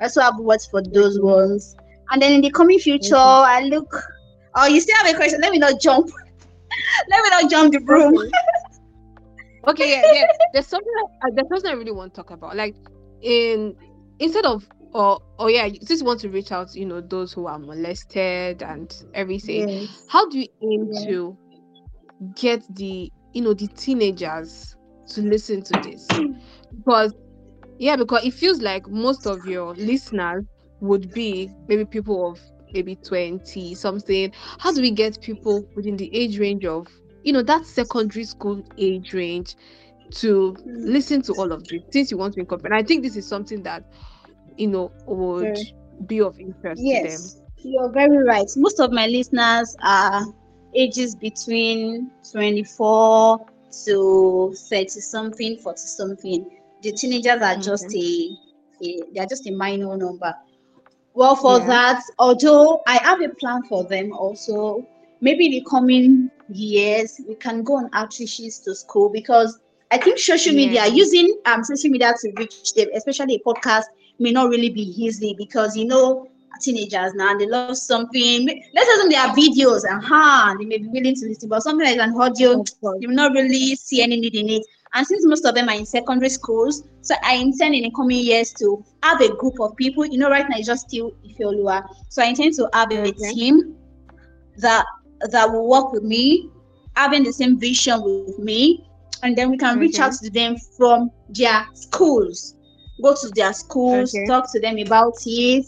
I 0.00 0.04
also 0.04 0.20
have 0.20 0.38
words 0.38 0.66
for 0.66 0.82
those 0.82 1.20
ones. 1.20 1.74
And 2.10 2.22
then 2.22 2.32
in 2.32 2.40
the 2.40 2.50
coming 2.50 2.78
future. 2.78 3.16
I 3.16 3.62
look. 3.62 3.94
Oh, 4.54 4.66
you 4.66 4.80
still 4.80 4.96
have 4.96 5.14
a 5.14 5.16
question? 5.16 5.40
Let 5.40 5.52
me 5.52 5.58
not 5.58 5.80
jump. 5.80 6.08
Let 7.10 7.22
me 7.22 7.30
not 7.30 7.50
jump 7.50 7.72
the 7.72 7.80
broom. 7.80 8.16
okay 9.68 9.90
yeah 9.90 10.12
yeah 10.12 10.26
there's 10.52 10.68
something 10.68 10.92
that, 10.94 11.08
uh, 11.26 11.32
there's 11.34 11.48
something 11.48 11.72
i 11.72 11.74
really 11.74 11.90
want 11.90 12.14
to 12.14 12.22
talk 12.22 12.30
about 12.30 12.54
like 12.54 12.76
in 13.20 13.74
instead 14.20 14.44
of 14.44 14.64
or 14.96 15.20
oh 15.38 15.48
yeah, 15.48 15.66
you 15.66 15.78
want 16.04 16.20
to 16.20 16.30
reach 16.30 16.52
out, 16.52 16.74
you 16.74 16.86
know, 16.86 17.02
those 17.02 17.30
who 17.30 17.46
are 17.46 17.58
molested 17.58 18.62
and 18.62 18.94
everything, 19.12 19.68
Yes. 19.68 20.06
how 20.08 20.26
do 20.30 20.38
you 20.38 20.48
aim 20.62 20.88
Yeah. 20.90 21.06
to 21.06 21.38
get 22.34 22.62
the 22.74 23.12
you 23.34 23.42
know 23.42 23.52
the 23.52 23.66
teenagers 23.68 24.74
to 25.08 25.20
listen 25.20 25.62
to 25.64 25.80
this? 25.82 26.06
Because 26.84 27.12
yeah, 27.78 27.96
because 27.96 28.24
it 28.24 28.34
feels 28.34 28.60
like 28.62 28.88
most 28.88 29.26
of 29.26 29.44
your 29.46 29.74
listeners 29.74 30.44
would 30.80 31.12
be 31.12 31.52
maybe 31.68 31.84
people 31.84 32.30
of 32.30 32.40
maybe 32.72 32.96
20 32.96 33.74
something. 33.74 34.32
How 34.58 34.72
do 34.72 34.80
we 34.80 34.90
get 34.90 35.20
people 35.20 35.68
within 35.74 35.96
the 35.96 36.14
age 36.14 36.38
range 36.38 36.64
of 36.64 36.86
you 37.24 37.32
know 37.32 37.42
that 37.42 37.66
secondary 37.66 38.24
school 38.24 38.62
age 38.78 39.12
range 39.14 39.54
to 40.16 40.56
Mm. 40.66 40.84
listen 40.84 41.22
to 41.22 41.34
all 41.34 41.52
of 41.52 41.66
this 41.68 41.82
since 41.92 42.10
you 42.10 42.18
want 42.18 42.34
to 42.34 42.40
incorporate? 42.40 42.72
And 42.72 42.80
I 42.80 42.84
think 42.86 43.02
this 43.02 43.16
is 43.16 43.28
something 43.28 43.62
that 43.64 43.84
you 44.56 44.68
know 44.68 44.92
would 45.06 45.58
be 46.06 46.20
of 46.20 46.38
interest 46.38 46.88
Yes, 46.88 46.90
to 46.90 46.98
them. 46.98 47.32
you're 47.62 47.90
very 47.92 48.22
right. 48.24 48.46
Most 48.56 48.80
of 48.80 48.92
my 48.92 49.06
listeners 49.06 49.76
are 49.82 50.24
ages 50.74 51.14
between 51.16 52.10
24 52.32 53.38
to 53.84 54.54
30 54.70 55.00
something, 55.00 55.56
40 55.58 55.86
something. 55.86 56.46
The 56.86 56.92
teenagers 56.94 57.42
are 57.42 57.56
just 57.56 57.94
a, 57.94 58.36
a 58.84 59.04
they're 59.14 59.26
just 59.26 59.48
a 59.48 59.52
minor 59.52 59.96
number. 59.96 60.34
Well, 61.14 61.36
for 61.36 61.58
Yeah. 61.58 61.66
that, 61.66 62.02
although 62.18 62.80
I 62.86 62.98
have 62.98 63.20
a 63.22 63.28
plan 63.40 63.62
for 63.68 63.84
them 63.88 64.12
also, 64.12 64.86
maybe 65.20 65.46
in 65.46 65.52
the 65.52 65.64
coming 65.70 66.30
years 66.48 67.20
we 67.28 67.36
can 67.36 67.62
go 67.64 67.76
on 67.76 67.90
outreaches 67.90 68.62
to 68.64 68.74
school 68.74 69.10
because 69.12 69.58
I 69.90 69.98
think 69.98 70.18
social 70.18 70.54
media 70.54 70.86
Yeah. 70.86 70.92
using 70.92 71.36
um 71.46 71.64
social 71.64 71.90
media 71.90 72.12
to 72.20 72.32
reach 72.38 72.74
them, 72.74 72.88
especially 72.94 73.36
a 73.36 73.48
podcast, 73.48 73.84
may 74.18 74.32
not 74.32 74.50
really 74.50 74.70
be 74.70 74.82
easy 74.96 75.34
because 75.38 75.76
you 75.76 75.86
know 75.86 76.28
teenagers 76.62 77.14
now 77.14 77.36
they 77.36 77.46
love 77.46 77.76
something. 77.76 78.46
Let's 78.74 78.90
assume 78.90 79.10
they 79.10 79.16
are 79.16 79.34
videos 79.34 79.82
and 79.88 80.02
huh, 80.04 80.54
they 80.58 80.64
may 80.66 80.78
be 80.78 80.88
willing 80.88 81.14
to 81.16 81.26
listen, 81.26 81.48
but 81.48 81.62
something 81.62 81.86
like 81.86 81.98
an 81.98 82.14
audio, 82.20 82.64
you 82.98 83.08
will 83.08 83.14
not 83.16 83.32
really 83.32 83.74
see 83.76 84.02
any 84.02 84.16
need 84.18 84.34
in 84.34 84.48
it. 84.50 84.62
And 84.96 85.06
since 85.06 85.26
most 85.26 85.44
of 85.44 85.54
them 85.54 85.68
are 85.68 85.74
in 85.76 85.84
secondary 85.84 86.30
schools, 86.30 86.82
so 87.02 87.14
I 87.22 87.34
intend 87.34 87.74
in 87.74 87.82
the 87.82 87.90
coming 87.90 88.18
years 88.18 88.50
to 88.54 88.82
have 89.02 89.20
a 89.20 89.28
group 89.36 89.60
of 89.60 89.76
people. 89.76 90.06
You 90.06 90.16
know, 90.16 90.30
right 90.30 90.48
now 90.48 90.56
it's 90.56 90.66
just 90.66 90.88
still 90.88 91.12
Ifeoluwa. 91.22 91.86
So 92.08 92.22
I 92.22 92.26
intend 92.28 92.54
to 92.54 92.68
have 92.72 92.90
a 92.90 93.12
team 93.12 93.76
that 94.56 94.86
that 95.30 95.52
will 95.52 95.68
work 95.68 95.92
with 95.92 96.02
me, 96.02 96.48
having 96.96 97.24
the 97.24 97.32
same 97.32 97.58
vision 97.60 98.02
with 98.02 98.38
me, 98.38 98.88
and 99.22 99.36
then 99.36 99.50
we 99.50 99.58
can 99.58 99.78
reach 99.78 99.98
out 99.98 100.14
to 100.14 100.30
them 100.30 100.56
from 100.78 101.10
their 101.28 101.66
schools. 101.74 102.56
Go 103.02 103.14
to 103.14 103.28
their 103.34 103.52
schools, 103.52 104.14
Okay. 104.14 104.24
talk 104.26 104.50
to 104.52 104.60
them 104.60 104.78
about 104.78 105.14
it, 105.26 105.66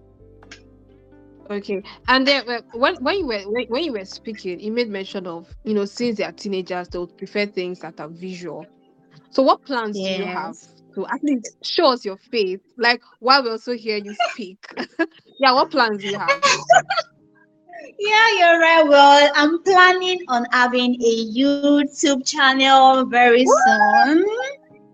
Okay, 1.50 1.82
and 2.08 2.26
then 2.26 2.44
when 2.74 2.96
when 3.02 3.16
you 3.18 3.26
were 3.26 3.40
when, 3.50 3.66
when 3.68 3.84
you 3.84 3.92
were 3.92 4.04
speaking, 4.04 4.60
you 4.60 4.70
made 4.70 4.88
mention 4.90 5.26
of 5.26 5.48
you 5.64 5.72
know 5.74 5.86
since 5.86 6.18
they 6.18 6.24
are 6.24 6.32
teenagers, 6.32 6.88
they 6.88 6.98
would 6.98 7.16
prefer 7.16 7.46
things 7.46 7.80
that 7.80 7.98
are 8.00 8.08
visual. 8.08 8.66
So 9.30 9.42
what 9.42 9.64
plans 9.64 10.00
do 10.00 10.12
you 10.12 10.26
have 10.26 10.56
to 10.94 11.06
at 11.06 11.22
least 11.22 11.56
show 11.62 11.92
us 11.92 12.04
your 12.04 12.16
face, 12.16 12.60
like 12.76 13.02
while 13.20 13.42
we 13.42 13.50
also 13.50 13.72
hear 13.74 13.96
you 13.96 14.14
speak? 14.14 14.64
yeah, 15.40 15.52
what 15.52 15.70
plans 15.70 16.02
do 16.02 16.08
you 16.08 16.18
have? 16.18 16.42
Yeah, 17.98 18.26
you're 18.38 18.60
right. 18.60 18.84
Well, 18.86 19.30
I'm 19.34 19.62
planning 19.62 20.20
on 20.28 20.46
having 20.52 20.94
a 21.02 21.24
YouTube 21.34 22.26
channel 22.26 23.04
very 23.06 23.46
soon. 23.46 24.24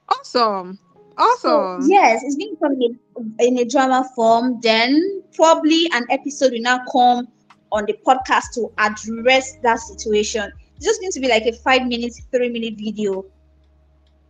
Awesome, 0.10 0.80
So, 1.28 1.74
awesome. 1.74 1.88
yes, 1.88 2.22
it's 2.24 2.36
going 2.36 2.56
to 2.56 2.62
come 2.62 2.74
in, 2.82 3.36
in 3.40 3.60
a 3.60 3.66
drama 3.66 4.08
form. 4.16 4.60
Then 4.62 5.24
probably 5.34 5.90
an 5.94 6.06
episode 6.10 6.52
will 6.54 6.62
now 6.62 6.80
come 6.92 7.28
on 7.72 7.86
the 7.86 7.96
podcast 8.06 8.54
to 8.56 8.72
address 8.78 9.58
that 9.64 9.80
situation. 9.80 10.52
It's 10.76 10.86
just 10.86 11.02
going 11.02 11.12
to 11.12 11.20
be 11.20 11.28
like 11.30 11.46
a 11.46 11.54
five 11.54 11.86
minutes, 11.88 12.22
three 12.32 12.50
minute 12.50 12.76
video 12.78 13.26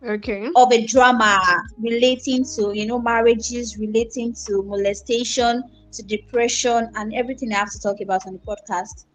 Okay. 0.02 0.56
of 0.56 0.72
a 0.72 0.84
drama 0.86 1.40
relating 1.78 2.44
to 2.56 2.72
you 2.74 2.86
know 2.86 3.00
marriages, 3.00 3.78
relating 3.78 4.34
to 4.46 4.62
molestation, 4.62 5.62
to 5.92 6.02
depression, 6.02 6.88
and 6.96 7.14
everything 7.14 7.52
I 7.52 7.58
have 7.58 7.72
to 7.72 7.80
talk 7.80 8.00
about 8.00 8.26
on 8.26 8.34
the 8.34 8.40
podcast. 8.40 9.06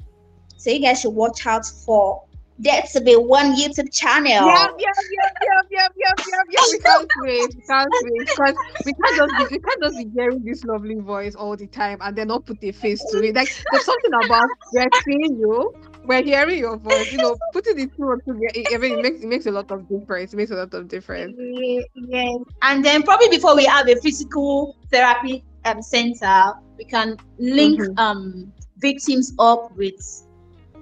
So 0.57 0.71
you 0.71 0.81
guys 0.81 1.01
should 1.01 1.13
watch 1.15 1.45
out 1.47 1.65
for 1.85 2.24
that 2.59 2.89
to 2.93 3.01
be 3.01 3.15
one 3.15 3.55
YouTube 3.55 3.91
channel. 3.93 4.29
Yeah, 4.37 4.67
yeah, 4.77 4.91
yeah, 5.09 5.29
yeah, 5.41 5.61
yeah, 5.69 5.87
yeah, 5.95 6.13
yeah, 6.25 6.41
yeah. 6.49 6.65
We 6.71 6.79
can't 6.79 7.09
wait. 7.15 7.53
We 7.55 7.61
can't 7.69 7.95
wait 7.99 8.27
because 8.35 8.59
we 8.83 8.93
can't 8.93 9.15
just 9.15 9.35
be, 9.37 9.47
we 9.49 9.59
can't 9.59 9.81
just 9.81 9.95
be 9.97 10.09
hearing 10.15 10.41
this 10.43 10.63
lovely 10.63 10.95
voice 10.95 11.35
all 11.35 11.55
the 11.55 11.67
time 11.67 11.99
and 12.01 12.15
then 12.15 12.27
not 12.27 12.45
put 12.45 12.57
a 12.63 12.71
face 12.71 13.05
to 13.05 13.21
it. 13.21 13.35
Like 13.35 13.51
there's 13.69 13.85
something 13.85 14.11
about 14.13 14.49
we're 14.71 14.85
seeing 15.05 15.37
you, 15.39 15.73
we're 16.03 16.23
hearing 16.23 16.59
your 16.59 16.77
voice. 16.77 17.11
You 17.11 17.19
know, 17.19 17.37
putting 17.51 17.77
the 17.77 17.87
two 17.87 18.17
together, 18.27 18.51
it, 18.55 18.73
I 18.75 18.77
mean, 18.77 18.93
it 18.93 18.99
makes 18.99 19.21
it 19.23 19.27
makes 19.27 19.45
a 19.45 19.51
lot 19.51 19.71
of 19.71 19.87
difference. 19.87 20.33
It 20.33 20.37
makes 20.37 20.51
a 20.51 20.55
lot 20.55 20.73
of 20.73 20.87
difference. 20.87 21.35
Ye- 21.37 21.87
Yes. 21.95 22.39
And 22.61 22.83
then 22.83 23.03
probably 23.03 23.29
before 23.29 23.55
we 23.55 23.65
have 23.65 23.87
a 23.87 23.95
physical 24.01 24.75
therapy 24.91 25.43
um, 25.65 25.81
center, 25.81 26.53
we 26.77 26.85
can 26.85 27.17
link 27.39 27.79
Mhm. 27.79 27.97
um 27.97 28.53
victims 28.77 29.33
up 29.39 29.71
with 29.75 30.24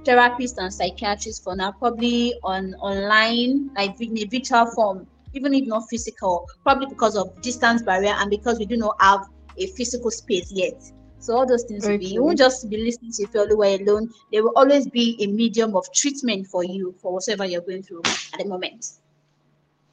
therapists 0.03 0.57
and 0.57 0.73
psychiatrists 0.73 1.43
for 1.43 1.55
now, 1.55 1.71
probably 1.71 2.33
on 2.43 2.73
online, 2.75 3.69
like 3.75 3.99
in 4.01 4.17
a 4.17 4.25
virtual 4.25 4.65
form, 4.67 5.07
even 5.33 5.53
if 5.53 5.65
not 5.65 5.83
physical, 5.89 6.47
probably 6.63 6.87
because 6.87 7.15
of 7.15 7.41
distance 7.41 7.81
barrier 7.81 8.13
and 8.17 8.29
because 8.29 8.59
we 8.59 8.65
do 8.65 8.77
not 8.77 8.95
have 8.99 9.21
a 9.57 9.67
physical 9.67 10.11
space 10.11 10.51
yet. 10.51 10.81
So 11.19 11.37
all 11.37 11.45
those 11.45 11.63
things 11.63 11.87
will 11.87 11.97
be 11.97 12.07
you 12.07 12.21
won't 12.21 12.37
just 12.37 12.69
be 12.69 12.75
listening 12.77 13.13
to 13.13 13.27
Ifeoluwa 13.27 13.81
alone. 13.81 14.09
There 14.31 14.43
will 14.43 14.51
always 14.57 14.87
be 14.89 15.17
a 15.23 15.27
medium 15.27 15.73
of 15.75 15.85
treatment 15.93 16.47
for 16.47 16.65
you 16.65 16.93
for 17.01 17.13
whatever 17.13 17.45
you're 17.45 17.61
going 17.61 17.83
through 17.83 18.01
at 18.33 18.39
the 18.39 18.45
moment. 18.45 18.85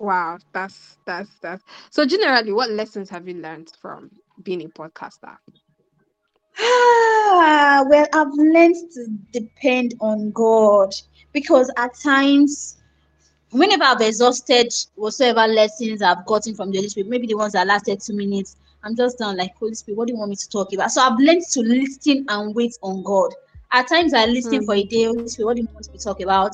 Wow, 0.01 0.39
that's 0.53 0.97
that's 1.07 1.31
that's 1.41 1.63
so 1.91 2.05
generally 2.05 2.53
what 2.53 2.71
lessons 2.71 3.11
have 3.11 3.29
you 3.29 3.35
learned 3.35 3.71
from 3.81 4.11
being 4.43 4.63
a 4.63 4.69
podcaster? 4.69 5.37
Ah, 6.61 7.85
well, 7.89 8.07
I've 8.13 8.33
learned 8.35 8.77
to 8.95 9.07
depend 9.33 9.95
on 10.01 10.31
God 10.33 10.93
because 11.33 11.71
at 11.77 11.91
times, 12.03 12.77
whenever 13.51 13.85
I've 13.85 14.01
exhausted 14.01 14.73
whatsoever 14.95 15.47
lessons 15.47 16.03
I've 16.03 16.27
gotten 16.27 16.55
from 16.55 16.71
the 16.71 16.79
Holy 16.79 16.89
Spirit, 16.89 17.09
maybe 17.11 17.27
the 17.27 17.35
ones 17.37 17.53
that 17.55 17.67
lasted 17.67 18.01
two 18.01 18.15
minutes, 18.15 18.57
I'm 18.83 18.97
just 18.97 19.19
down 19.19 19.37
like, 19.37 19.55
Holy 19.59 19.75
Spirit, 19.75 19.99
what 19.99 20.07
do 20.09 20.15
you 20.15 20.19
want 20.19 20.31
me 20.31 20.37
to 20.37 20.49
talk 20.49 20.73
about? 20.73 20.91
So 20.91 21.03
I've 21.03 21.19
learned 21.19 21.43
to 21.53 21.61
listen 21.61 22.25
and 22.29 22.55
wait 22.55 22.77
on 22.83 23.03
God. 23.03 23.35
At 23.73 23.89
times, 23.89 24.15
I 24.15 24.27
listen 24.27 24.61
Hmm. 24.61 24.65
for 24.65 24.75
a 24.75 24.83
day, 24.85 25.05
Holy 25.05 25.29
Spirit, 25.29 25.47
what 25.47 25.57
do 25.57 25.63
you 25.63 25.69
want 25.73 25.87
me 25.93 25.99
to 25.99 26.05
talk 26.05 26.21
about? 26.21 26.53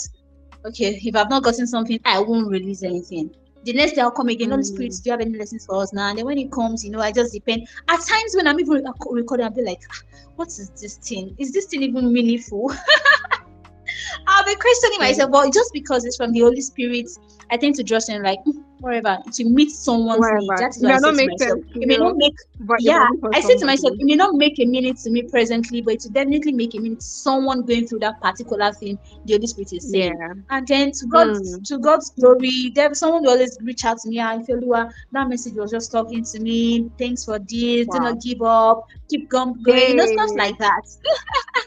Okay, 0.66 1.01
if 1.03 1.14
I've 1.16 1.31
not 1.31 1.45
gotten 1.45 1.66
something, 1.66 2.01
I 2.05 2.21
won't 2.21 2.49
release 2.51 2.83
anything. 2.83 3.31
The 3.66 3.72
next 3.72 3.94
day 3.94 4.00
I'll 4.00 4.12
come 4.12 4.29
again. 4.29 4.50
Holy 4.50 4.62
Spirit, 4.62 4.92
Mm. 4.92 5.02
do 5.02 5.09
you 5.09 5.12
have 5.12 5.20
any 5.20 5.37
lessons 5.37 5.66
for 5.66 5.83
us 5.83 5.92
now? 5.92 6.09
And 6.11 6.18
then 6.18 6.24
when 6.26 6.38
it 6.38 6.52
comes, 6.52 6.85
you 6.85 6.90
know, 6.92 7.00
I 7.00 7.11
just 7.11 7.33
depend. 7.33 7.66
At 7.88 7.96
times 8.00 8.35
when 8.37 8.46
I'm 8.46 8.61
even 8.61 8.85
recording, 9.11 9.44
I'll 9.44 9.50
be 9.50 9.62
like, 9.62 9.81
"Ah, 9.92 10.00
what 10.37 10.48
is 10.48 10.70
this 10.81 10.96
thing? 10.98 11.35
Is 11.38 11.50
this 11.52 11.66
thing 11.66 11.83
even 11.83 12.12
meaningful? 12.12 12.70
I'll 14.29 14.44
be 14.44 14.55
questioning 14.55 14.98
myself, 15.00 15.31
but 15.33 15.52
just 15.52 15.72
because 15.72 16.05
it's 16.05 16.16
from 16.16 16.33
the 16.33 16.40
Holy 16.40 16.61
Spirit, 16.61 17.09
I 17.50 17.57
tend 17.57 17.74
to 17.76 17.85
trust 17.85 18.09
and 18.09 18.22
like 18.22 18.38
"Mm, 18.46 18.62
whatever 18.81 19.19
to 19.33 19.45
meet 19.45 19.71
someone's 19.71 20.21
need. 20.21 20.47
Whatever. 20.47 20.61
That's 20.61 20.77
It 20.79 20.83
may 20.83 20.89
not 20.89 21.11
to 21.11 21.17
make 21.17 21.31
myself. 21.31 21.61
sense 21.61 21.67
It 21.75 21.89
may 21.89 21.97
not 21.97 22.17
make 22.17 22.35
But 22.61 22.83
yeah. 22.83 23.09
will 23.09 23.17
be 23.17 23.21
for 23.21 23.35
I 23.35 23.41
say 23.41 23.57
to 23.57 23.67
myself, 23.67 23.95
it 23.99 24.05
may 24.05 24.15
not 24.15 24.35
make 24.35 24.59
a 24.59 24.65
minute 24.67 24.97
to 24.99 25.11
me 25.11 25.23
presently, 25.23 25.81
but 25.83 25.95
it 25.95 26.03
will 26.05 26.12
definitely 26.12 26.53
make 26.53 26.75
a 26.75 26.79
meaning 26.79 26.97
to 26.97 27.05
someone 27.05 27.62
going 27.62 27.87
through 27.87 28.01
that 28.01 28.21
particular 28.21 28.73
thing 28.73 28.99
the 29.25 29.35
Holy 29.35 29.47
Spirit 29.47 29.73
is 29.73 29.91
saying. 29.91 30.17
yeah. 30.19 30.33
And 30.51 30.67
then 30.67 30.93
to 30.93 31.07
God's 31.07 31.59
Mm. 31.59 31.65
to 31.69 31.79
God's 31.79 32.11
glory, 32.11 32.73
there 32.75 32.93
someone 32.95 33.23
will 33.23 33.31
always 33.31 33.57
reach 33.62 33.85
out 33.85 33.99
to 33.99 34.09
me 34.09 34.19
and 34.19 34.45
feel 34.47 34.59
"Lua, 34.61 34.91
that 35.12 35.29
message 35.29 35.55
was 35.55 35.71
just 35.71 35.91
talking 35.93 36.25
to 36.25 36.41
me. 36.41 36.91
Thanks 36.99 37.25
for 37.25 37.39
this. 37.39 37.87
Do 37.89 37.99
not 38.01 38.21
give 38.21 38.43
up. 38.43 38.85
Keep 39.09 39.29
going. 39.31 39.55
going," 39.62 39.91
You 39.91 39.97
know, 39.97 40.07
stuff 40.07 40.31
like 40.37 40.59
that. 40.59 40.83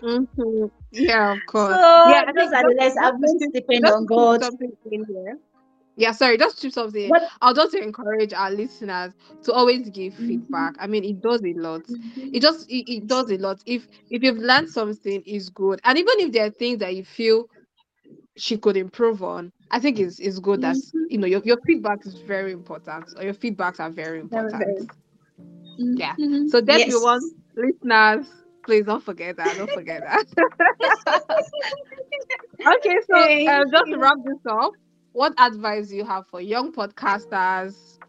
Mm-hmm. 0.01 0.65
Yeah, 0.91 1.33
of 1.33 1.39
course. 1.47 1.75
So 1.75 2.09
yeah, 2.09 2.23
I 2.27 2.31
those 2.31 2.53
are 2.53 2.63
the 2.63 2.75
less 2.77 2.95
I've 2.97 3.19
just, 3.21 3.53
depend 3.53 3.85
on 3.85 4.05
God. 4.05 4.43
something 4.43 4.71
in 4.91 5.05
here. 5.05 5.37
Yeah, 5.99 6.13
sorry, 6.13 6.37
just 6.37 6.61
to 6.63 6.71
something. 6.71 7.09
What? 7.11 7.23
I'll 7.41 7.53
just 7.53 7.75
encourage 7.75 8.33
our 8.33 8.51
listeners 8.51 9.13
to 9.43 9.53
always 9.53 9.89
give 9.89 10.15
Mhm. 10.15 10.15
feedback. 10.15 10.75
I 10.79 10.87
mean, 10.87 11.05
it 11.05 11.21
does 11.21 11.41
a 11.43 11.53
lot. 11.53 11.83
Mhm. 11.89 12.33
It 12.33 12.41
just 12.41 12.69
it, 12.69 12.91
it 12.91 13.07
does 13.07 13.31
a 13.31 13.37
lot. 13.37 13.61
If 13.65 13.87
if 14.09 14.23
you've 14.23 14.39
learned 14.39 14.69
something, 14.69 15.21
is 15.25 15.49
good. 15.49 15.79
And 15.83 15.97
even 15.97 16.15
if 16.19 16.33
there 16.33 16.47
are 16.47 16.51
things 16.51 16.79
that 16.79 16.95
you 16.95 17.05
feel 17.05 17.47
she 18.37 18.57
could 18.57 18.77
improve 18.77 19.23
on, 19.23 19.51
I 19.71 19.79
think 19.79 19.99
it's 19.99 20.19
it's 20.19 20.39
good 20.39 20.61
that 20.61 20.77
Mhm. 20.77 21.09
you 21.09 21.17
know 21.19 21.27
your, 21.27 21.41
your 21.45 21.57
feedback 21.65 22.05
is 22.05 22.19
very 22.19 22.51
important. 22.51 23.13
Or 23.17 23.23
your 23.23 23.33
feedbacks 23.33 23.79
are 23.79 23.89
very 23.91 24.19
important. 24.19 24.63
Yeah. 25.95 26.15
Mhm. 26.17 26.47
So 26.47 26.61
that 26.61 26.79
Yes. 26.81 26.87
you 26.87 27.01
want 27.01 27.23
listeners, 27.55 28.27
please 28.65 28.85
don't 28.85 29.03
forget 29.03 29.37
that. 29.37 29.57
Don't 29.57 29.71
forget 29.71 30.03
that. 30.03 30.25
okay, 32.65 32.97
so 33.09 33.17
uh, 33.47 33.63
just 33.71 33.89
to 33.91 33.97
wrap 33.97 34.17
this 34.23 34.39
up, 34.49 34.71
what 35.19 35.33
advice 35.37 35.89
do 35.89 35.97
you 35.97 36.05
have 36.05 36.25
for 36.27 36.39
young 36.39 36.71
podcasters, 36.71 37.99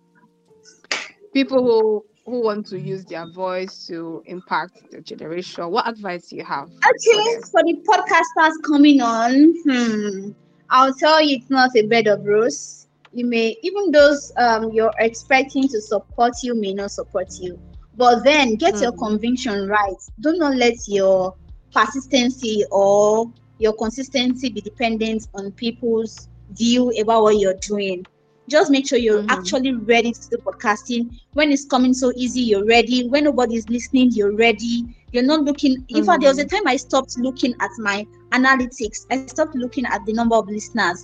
people 1.33 1.63
who 1.63 2.05
who 2.27 2.43
want 2.43 2.67
to 2.67 2.79
use 2.79 3.05
their 3.07 3.27
voice 3.27 3.87
to 3.87 4.23
impact 4.27 4.83
the 4.91 5.01
generation? 5.01 5.71
What 5.71 5.89
advice 5.89 6.29
do 6.29 6.37
you 6.37 6.45
have 6.45 6.71
for 7.09 7.23
Okay, 7.23 7.23
them? 7.23 7.51
for 7.51 7.63
the 7.63 7.77
podcasters 7.89 8.55
coming 8.67 9.01
on, 9.01 9.53
hmm, 9.65 10.31
I'll 10.71 10.95
tell 10.95 11.23
you 11.23 11.37
it's 11.37 11.51
not 11.51 11.71
a 11.77 11.87
bed 11.87 12.07
of 12.07 12.25
roses. 12.25 12.87
You 13.13 13.27
may 13.27 13.57
even 13.63 13.91
those 13.93 14.33
um 14.39 14.71
you're 14.73 14.93
expecting 14.99 15.69
to 15.69 15.81
support 15.81 16.33
you 16.43 16.55
may 16.55 16.73
not 16.75 16.91
support 16.93 17.29
you. 17.41 17.59
But 17.95 18.25
then 18.25 18.57
get 18.57 18.81
your 18.81 18.93
Mhm. 18.93 18.99
conviction 18.99 19.69
right. 19.69 20.01
Do 20.21 20.33
not 20.37 20.57
let 20.57 20.77
your 20.89 21.35
persistency 21.75 22.65
or 22.71 23.27
your 23.59 23.75
consistency 23.75 24.51
be 24.51 24.61
dependent 24.63 25.27
on 25.35 25.53
people's 25.53 26.30
view 26.57 26.91
about 27.01 27.23
what 27.23 27.39
you're 27.39 27.55
doing. 27.61 28.05
Just 28.49 28.71
make 28.71 28.87
sure 28.89 28.99
you're 28.99 29.23
Mhm. 29.23 29.29
actually 29.29 29.73
ready 29.75 30.13
to 30.13 30.29
do 30.31 30.37
podcasting. 30.39 31.11
When 31.35 31.51
it's 31.53 31.65
coming 31.65 31.93
so 31.95 32.13
easy, 32.17 32.41
you're 32.41 32.65
ready. 32.67 33.09
When 33.09 33.25
nobody's 33.25 33.69
listening, 33.69 34.11
you're 34.13 34.35
ready. 34.35 34.85
You're 35.13 35.25
not 35.25 35.43
looking. 35.43 35.85
In 35.89 36.05
fact, 36.05 36.21
there 36.23 36.31
was 36.31 36.39
a 36.39 36.45
time 36.47 36.67
I 36.67 36.77
stopped 36.77 37.17
looking 37.19 37.55
at 37.61 37.71
my 37.79 38.07
analytics. 38.33 39.07
I 39.11 39.19
stopped 39.19 39.47
looking 39.47 39.75
at 39.77 39.95
the 39.97 40.05
number 40.05 40.27
of 40.27 40.39
listeners 40.39 41.03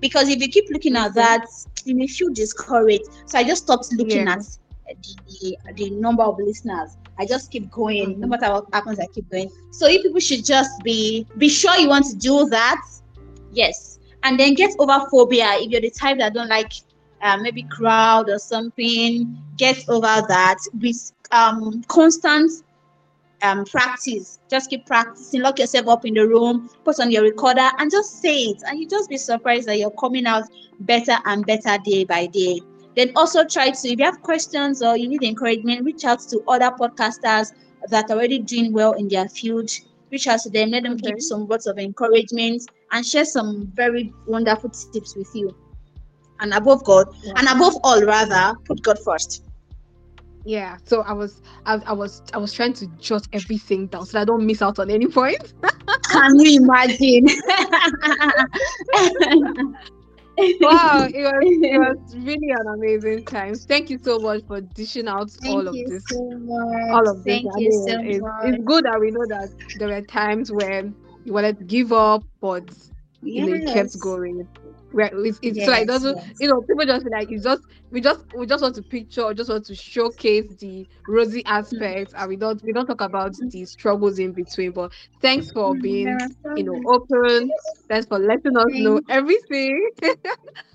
because 0.00 0.28
if 0.28 0.40
you 0.40 0.48
keep 0.48 0.64
looking 0.70 0.96
at 0.96 1.14
Mhm. 1.14 1.14
that, 1.14 1.44
you 1.84 1.94
may 1.94 2.06
feel 2.06 2.28
discouraged. 2.32 3.04
So 3.26 3.38
I 3.38 3.44
just 3.44 3.64
stopped 3.64 3.88
looking 3.92 4.26
Yeah. 4.26 4.28
at 4.28 4.42
the, 4.86 5.56
the 5.74 5.90
number 5.90 6.22
of 6.22 6.38
listeners. 6.38 6.96
I 7.18 7.26
just 7.26 7.50
keep 7.50 7.70
going. 7.70 8.18
No 8.18 8.26
Mhm. 8.26 8.28
matter 8.28 8.50
what 8.52 8.66
happens, 8.72 8.98
I 8.98 9.06
keep 9.14 9.30
going. 9.30 9.50
So 9.70 9.86
if 9.88 10.02
people 10.02 10.20
should 10.20 10.44
just 10.44 10.82
be 10.82 11.26
be 11.36 11.48
sure 11.48 11.76
you 11.78 11.88
want 11.88 12.06
to 12.06 12.16
do 12.16 12.48
that, 12.50 12.80
yes, 13.52 13.97
and 14.22 14.38
then 14.38 14.54
get 14.54 14.70
over 14.78 14.98
phobia. 15.10 15.46
If 15.54 15.70
you're 15.70 15.80
the 15.80 15.90
type 15.90 16.18
that 16.18 16.34
don't 16.34 16.48
like 16.48 16.72
uh, 17.20 17.36
maybe 17.38 17.64
crowd 17.64 18.28
or 18.30 18.38
something, 18.38 19.36
get 19.56 19.78
over 19.88 20.22
that 20.28 20.58
with 20.80 21.12
um 21.30 21.82
constant 21.88 22.50
um 23.42 23.64
practice. 23.64 24.38
Just 24.50 24.70
keep 24.70 24.86
practicing. 24.86 25.42
Lock 25.42 25.58
yourself 25.58 25.88
up 25.88 26.04
in 26.04 26.14
the 26.14 26.26
room. 26.26 26.68
Put 26.84 27.00
on 27.00 27.10
your 27.10 27.22
recorder 27.22 27.68
and 27.78 27.90
just 27.90 28.20
say 28.20 28.36
it, 28.44 28.62
and 28.66 28.78
you 28.78 28.88
just 28.88 29.08
be 29.08 29.16
surprised 29.16 29.68
that 29.68 29.78
you're 29.78 29.90
coming 29.92 30.26
out 30.26 30.44
better 30.80 31.16
and 31.26 31.44
better 31.46 31.76
day 31.84 32.04
by 32.04 32.26
day. 32.26 32.60
Then 32.96 33.12
also 33.16 33.44
try 33.44 33.70
to, 33.70 33.88
if 33.88 33.98
you 33.98 34.04
have 34.04 34.22
questions 34.22 34.82
or 34.82 34.96
you 34.96 35.08
need 35.08 35.22
encouragement, 35.22 35.84
reach 35.84 36.04
out 36.04 36.20
to 36.30 36.42
other 36.48 36.70
podcasters 36.70 37.52
that 37.90 38.10
are 38.10 38.16
already 38.16 38.38
doing 38.40 38.72
well 38.72 38.92
in 38.94 39.08
their 39.08 39.28
field. 39.28 39.70
Reach 40.10 40.26
out 40.26 40.40
to 40.40 40.50
them, 40.50 40.70
let 40.70 40.82
them 40.84 40.96
Okay. 40.96 41.14
give 41.14 41.20
some 41.20 41.46
words 41.46 41.66
of 41.66 41.78
encouragement 41.78 42.62
and 42.92 43.04
share 43.04 43.24
some 43.24 43.66
very 43.74 44.12
wonderful 44.26 44.70
tips 44.70 45.16
with 45.16 45.30
you. 45.34 45.54
And 46.40 46.54
above 46.54 46.84
God, 46.84 47.08
and 47.36 47.48
above 47.48 47.76
all, 47.82 48.00
rather, 48.04 48.56
put 48.64 48.82
God 48.82 48.98
first. 49.04 49.44
Yeah. 50.44 50.78
So 50.84 51.02
I 51.02 51.12
was 51.12 51.42
I, 51.66 51.74
I 51.84 51.92
was 51.92 52.22
I 52.32 52.38
was 52.38 52.52
trying 52.52 52.72
to 52.74 52.86
jot 52.98 53.26
everything 53.32 53.88
down 53.88 54.06
so 54.06 54.12
that 54.12 54.22
I 54.22 54.24
don't 54.24 54.46
miss 54.46 54.62
out 54.62 54.78
on 54.78 54.90
any 54.90 55.06
point. 55.08 55.52
Can 56.10 56.38
you 56.38 56.62
imagine? 56.62 57.26
wow, 60.60 61.06
it 61.12 61.24
was 61.24 61.42
it 61.42 61.78
was 61.78 62.16
really 62.18 62.50
an 62.50 62.66
amazing 62.68 63.24
time. 63.24 63.54
Thank 63.56 63.90
you 63.90 63.98
so 63.98 64.18
much 64.18 64.42
for 64.46 64.60
dishing 64.60 65.08
out 65.08 65.30
Thank 65.30 65.54
all 65.54 65.68
of 65.68 65.74
you 65.74 65.86
this. 65.88 66.04
so 66.08 66.30
much. 66.30 66.90
All 66.92 67.08
of 67.08 67.24
this. 67.24 67.42
Thank 67.42 67.46
I 67.54 67.58
you 67.58 67.68
mean, 67.68 67.88
so 67.88 68.00
it's, 68.00 68.20
much. 68.20 68.44
it's 68.44 68.64
good 68.64 68.84
that 68.84 69.00
we 69.00 69.10
know 69.10 69.26
that 69.26 69.50
there 69.78 69.88
were 69.88 70.02
times 70.02 70.52
when 70.52 70.94
you 71.28 71.34
wanted 71.34 71.58
to 71.58 71.64
give 71.64 71.92
up, 71.92 72.24
but 72.40 72.64
you 73.22 73.44
know 73.44 73.54
you 73.54 73.66
kept 73.66 74.00
going. 74.00 74.48
Where 74.92 75.10
it's, 75.12 75.38
it's 75.42 75.62
so 75.66 75.70
like, 75.70 75.86
doesn't, 75.86 76.16
yes. 76.16 76.36
you 76.40 76.48
know 76.48 76.62
people 76.62 76.86
just 76.86 77.04
like 77.10 77.30
it's 77.30 77.44
just 77.44 77.62
we 77.90 78.00
just 78.00 78.24
we 78.34 78.46
just 78.46 78.62
want 78.62 78.74
to 78.76 78.82
picture 78.82 79.34
just 79.34 79.50
want 79.50 79.66
to 79.66 79.74
showcase 79.74 80.54
the 80.56 80.88
rosy 81.06 81.44
aspects 81.44 82.14
and 82.16 82.26
we 82.30 82.36
don't 82.36 82.62
we 82.62 82.72
don't 82.72 82.86
talk 82.86 83.02
about 83.02 83.34
the 83.50 83.64
struggles 83.66 84.18
in 84.18 84.32
between. 84.32 84.72
But 84.72 84.92
thanks 85.20 85.52
for 85.52 85.74
mm-hmm. 85.74 85.82
being 85.82 86.18
so 86.42 86.56
you 86.56 86.64
know 86.64 86.72
many. 86.72 86.86
open. 86.86 87.50
Thanks 87.88 88.06
for 88.06 88.18
letting 88.18 88.56
us 88.56 88.64
know 88.70 89.02
everything. 89.10 89.90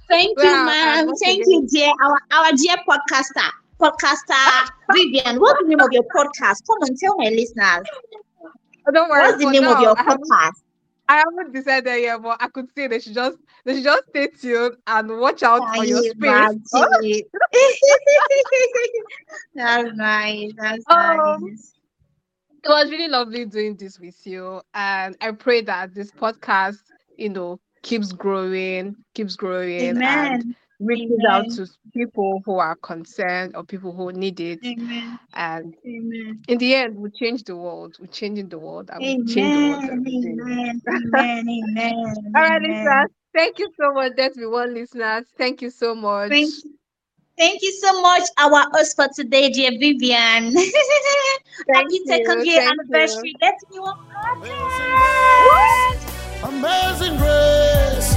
Thank 0.07 0.37
you, 0.37 0.43
ma'am. 0.43 1.09
Thank 1.23 1.41
again- 1.41 1.51
you, 1.51 1.67
dear. 1.67 1.91
Our 2.03 2.19
our 2.33 2.51
dear 2.51 2.75
podcaster, 2.87 3.49
podcaster 3.79 4.69
Vivian. 4.93 5.39
What's 5.39 5.63
the 5.63 5.69
name 5.69 5.79
of 5.79 5.91
your 5.91 6.03
podcast? 6.03 6.67
Come 6.67 6.77
on, 6.83 6.95
tell 6.95 7.17
my 7.17 7.29
listeners. 7.29 7.87
Oh, 8.87 8.91
don't 8.91 9.09
worry. 9.09 9.21
What's 9.21 9.37
the 9.37 9.45
for 9.45 9.47
name 9.47 9.67
of 9.67 9.79
your 9.79 9.95
podcast? 9.95 10.61
I 11.07 11.17
haven't 11.17 11.53
decided 11.53 12.01
yet, 12.01 12.21
but 12.21 12.37
I 12.41 12.47
could 12.47 12.71
say 12.73 12.87
they 12.87 12.99
should 12.99 13.13
just 13.13 13.37
they 13.65 13.75
should 13.75 13.83
just 13.83 14.07
stay 14.09 14.27
tuned 14.27 14.77
and 14.87 15.19
watch 15.19 15.43
out 15.43 15.69
for 15.69 15.83
your 15.83 16.01
you 16.01 16.03
space. 16.03 16.71
That's 19.55 19.89
nice. 19.95 20.51
That's 20.57 20.85
Um, 20.89 21.39
nice. 21.41 21.73
it 22.63 22.69
was 22.69 22.89
really 22.91 23.07
lovely 23.07 23.45
doing 23.45 23.75
this 23.75 23.99
with 23.99 24.25
you 24.25 24.61
and 24.73 25.15
i 25.21 25.31
pray 25.31 25.61
that 25.61 25.93
this 25.93 26.11
podcast 26.11 26.79
you 27.17 27.29
know 27.29 27.59
keeps 27.81 28.11
growing 28.11 28.95
keeps 29.13 29.35
growing 29.35 30.01
and 30.03 30.55
Amen. 30.83 31.09
reaches 31.09 31.25
out 31.29 31.49
to 31.51 31.67
people 31.93 32.41
who 32.45 32.59
are 32.59 32.75
concerned 32.75 33.55
or 33.55 33.63
people 33.63 33.93
who 33.93 34.11
need 34.11 34.39
it 34.39 34.59
Amen. 34.65 35.19
and 35.33 35.75
Amen. 35.85 36.43
in 36.47 36.57
the 36.57 36.75
end 36.75 36.95
we 36.95 37.09
change 37.11 37.43
the 37.43 37.55
world 37.55 37.95
we're 37.99 38.07
changing 38.07 38.49
the 38.49 38.59
world 38.59 38.89
and 38.91 39.01
we 39.01 39.33
change 39.33 39.53
the 39.53 39.69
world 39.69 39.83
Amen. 39.83 40.39
Amen. 40.39 40.81
Amen. 41.17 41.49
Amen. 41.49 42.33
all 42.35 42.41
right 42.41 42.61
Amen. 42.61 42.71
listeners 42.71 43.09
thank 43.33 43.59
you 43.59 43.69
so 43.79 43.93
much 43.93 44.11
that's 44.17 44.37
be 44.37 44.45
one 44.45 44.73
listeners 44.73 45.25
thank 45.37 45.61
you 45.61 45.69
so 45.69 45.95
much 45.95 46.29
Thank 46.29 46.53
you. 46.63 46.73
Thank 47.37 47.63
you 47.63 47.71
so 47.81 47.99
much, 48.01 48.23
our 48.37 48.69
host 48.73 48.95
for 48.95 49.07
today, 49.15 49.49
dear 49.49 49.71
Vivian. 49.71 50.53
Happy 51.73 51.87
you, 51.89 52.05
second 52.05 52.45
year 52.45 52.61
thank 52.61 52.79
anniversary. 52.79 53.33
Let 53.41 53.55
me 53.71 53.79
one 53.79 53.97
Amazing 56.43 57.17
grace 57.17 58.15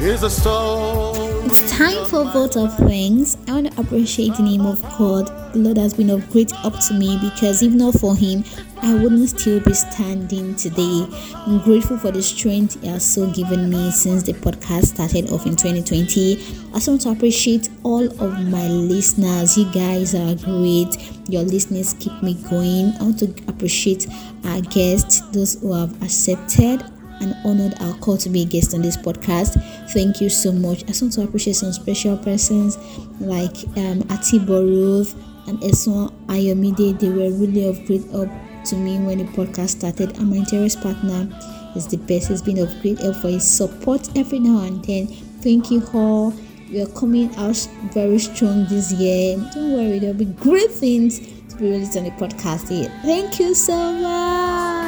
is 0.00 0.22
a 0.22 0.30
story. 0.30 1.29
Time 1.68 2.04
for 2.06 2.24
vote 2.32 2.56
of 2.56 2.76
thanks. 2.78 3.36
I 3.48 3.52
want 3.52 3.72
to 3.72 3.80
appreciate 3.80 4.34
the 4.34 4.42
name 4.42 4.64
of 4.66 4.80
God. 4.96 5.26
The 5.52 5.58
Lord 5.58 5.78
has 5.78 5.94
been 5.94 6.10
of 6.10 6.28
great 6.30 6.50
help 6.50 6.78
to 6.86 6.94
me 6.94 7.18
because 7.20 7.62
if 7.62 7.72
not 7.72 7.94
for 7.94 8.14
Him, 8.16 8.44
I 8.82 8.94
wouldn't 8.94 9.28
still 9.28 9.60
be 9.60 9.74
standing 9.74 10.54
today. 10.56 11.06
I'm 11.34 11.60
grateful 11.60 11.98
for 11.98 12.10
the 12.10 12.22
strength 12.22 12.80
He 12.80 12.88
has 12.88 13.04
so 13.04 13.30
given 13.30 13.68
me 13.68 13.90
since 13.90 14.22
the 14.22 14.32
podcast 14.32 14.86
started 14.94 15.30
off 15.30 15.46
in 15.46 15.56
2020. 15.56 16.36
I 16.70 16.72
also 16.74 16.92
want 16.92 17.02
to 17.02 17.10
appreciate 17.10 17.68
all 17.82 18.04
of 18.04 18.46
my 18.48 18.68
listeners. 18.68 19.58
You 19.58 19.70
guys 19.72 20.14
are 20.14 20.34
great. 20.36 20.96
Your 21.28 21.42
listeners 21.42 21.94
keep 22.00 22.22
me 22.22 22.34
going. 22.48 22.92
I 23.00 23.02
want 23.02 23.18
to 23.20 23.26
appreciate 23.48 24.06
our 24.44 24.60
guests, 24.60 25.20
those 25.32 25.60
who 25.60 25.72
have 25.72 26.02
accepted 26.02 26.84
and 27.20 27.34
honored 27.44 27.74
our 27.80 27.94
call 27.98 28.16
to 28.18 28.28
be 28.28 28.42
a 28.42 28.44
guest 28.44 28.74
on 28.74 28.82
this 28.82 28.96
podcast. 28.96 29.60
Thank 29.92 30.20
you 30.20 30.28
so 30.28 30.52
much. 30.52 30.82
I 30.84 30.86
just 30.86 31.02
want 31.02 31.14
to 31.14 31.22
appreciate 31.22 31.56
some 31.56 31.72
special 31.72 32.16
persons 32.16 32.76
like 33.20 33.56
um, 33.76 34.02
Atibo 34.08 34.62
Ruth 34.64 35.14
and 35.46 35.58
Eswan 35.60 36.12
Ayomide. 36.26 36.98
They 36.98 37.08
were 37.08 37.30
really 37.30 37.68
of 37.68 37.84
great 37.86 38.04
help 38.10 38.30
to 38.66 38.76
me 38.76 38.98
when 38.98 39.18
the 39.18 39.24
podcast 39.24 39.78
started. 39.78 40.16
And 40.18 40.30
my 40.30 40.36
interest 40.36 40.80
partner 40.80 41.28
is 41.76 41.86
the 41.86 41.96
best. 41.98 42.28
He's 42.28 42.42
been 42.42 42.58
of 42.58 42.70
great 42.82 42.98
help 42.98 43.16
for 43.16 43.28
his 43.28 43.48
support 43.48 44.08
every 44.16 44.38
now 44.38 44.64
and 44.64 44.84
then. 44.84 45.06
Thank 45.42 45.70
you 45.70 45.82
all. 45.94 46.32
We 46.70 46.80
are 46.82 46.86
coming 46.86 47.34
out 47.34 47.56
very 47.92 48.18
strong 48.20 48.66
this 48.66 48.92
year. 48.92 49.36
Don't 49.52 49.72
worry, 49.72 49.98
there'll 49.98 50.14
be 50.14 50.26
great 50.26 50.70
things 50.70 51.18
to 51.18 51.56
be 51.56 51.70
released 51.70 51.96
on 51.96 52.04
the 52.04 52.10
podcast 52.12 52.68
here. 52.68 52.92
Thank 53.02 53.40
you 53.40 53.54
so 53.54 53.92
much. 53.92 54.79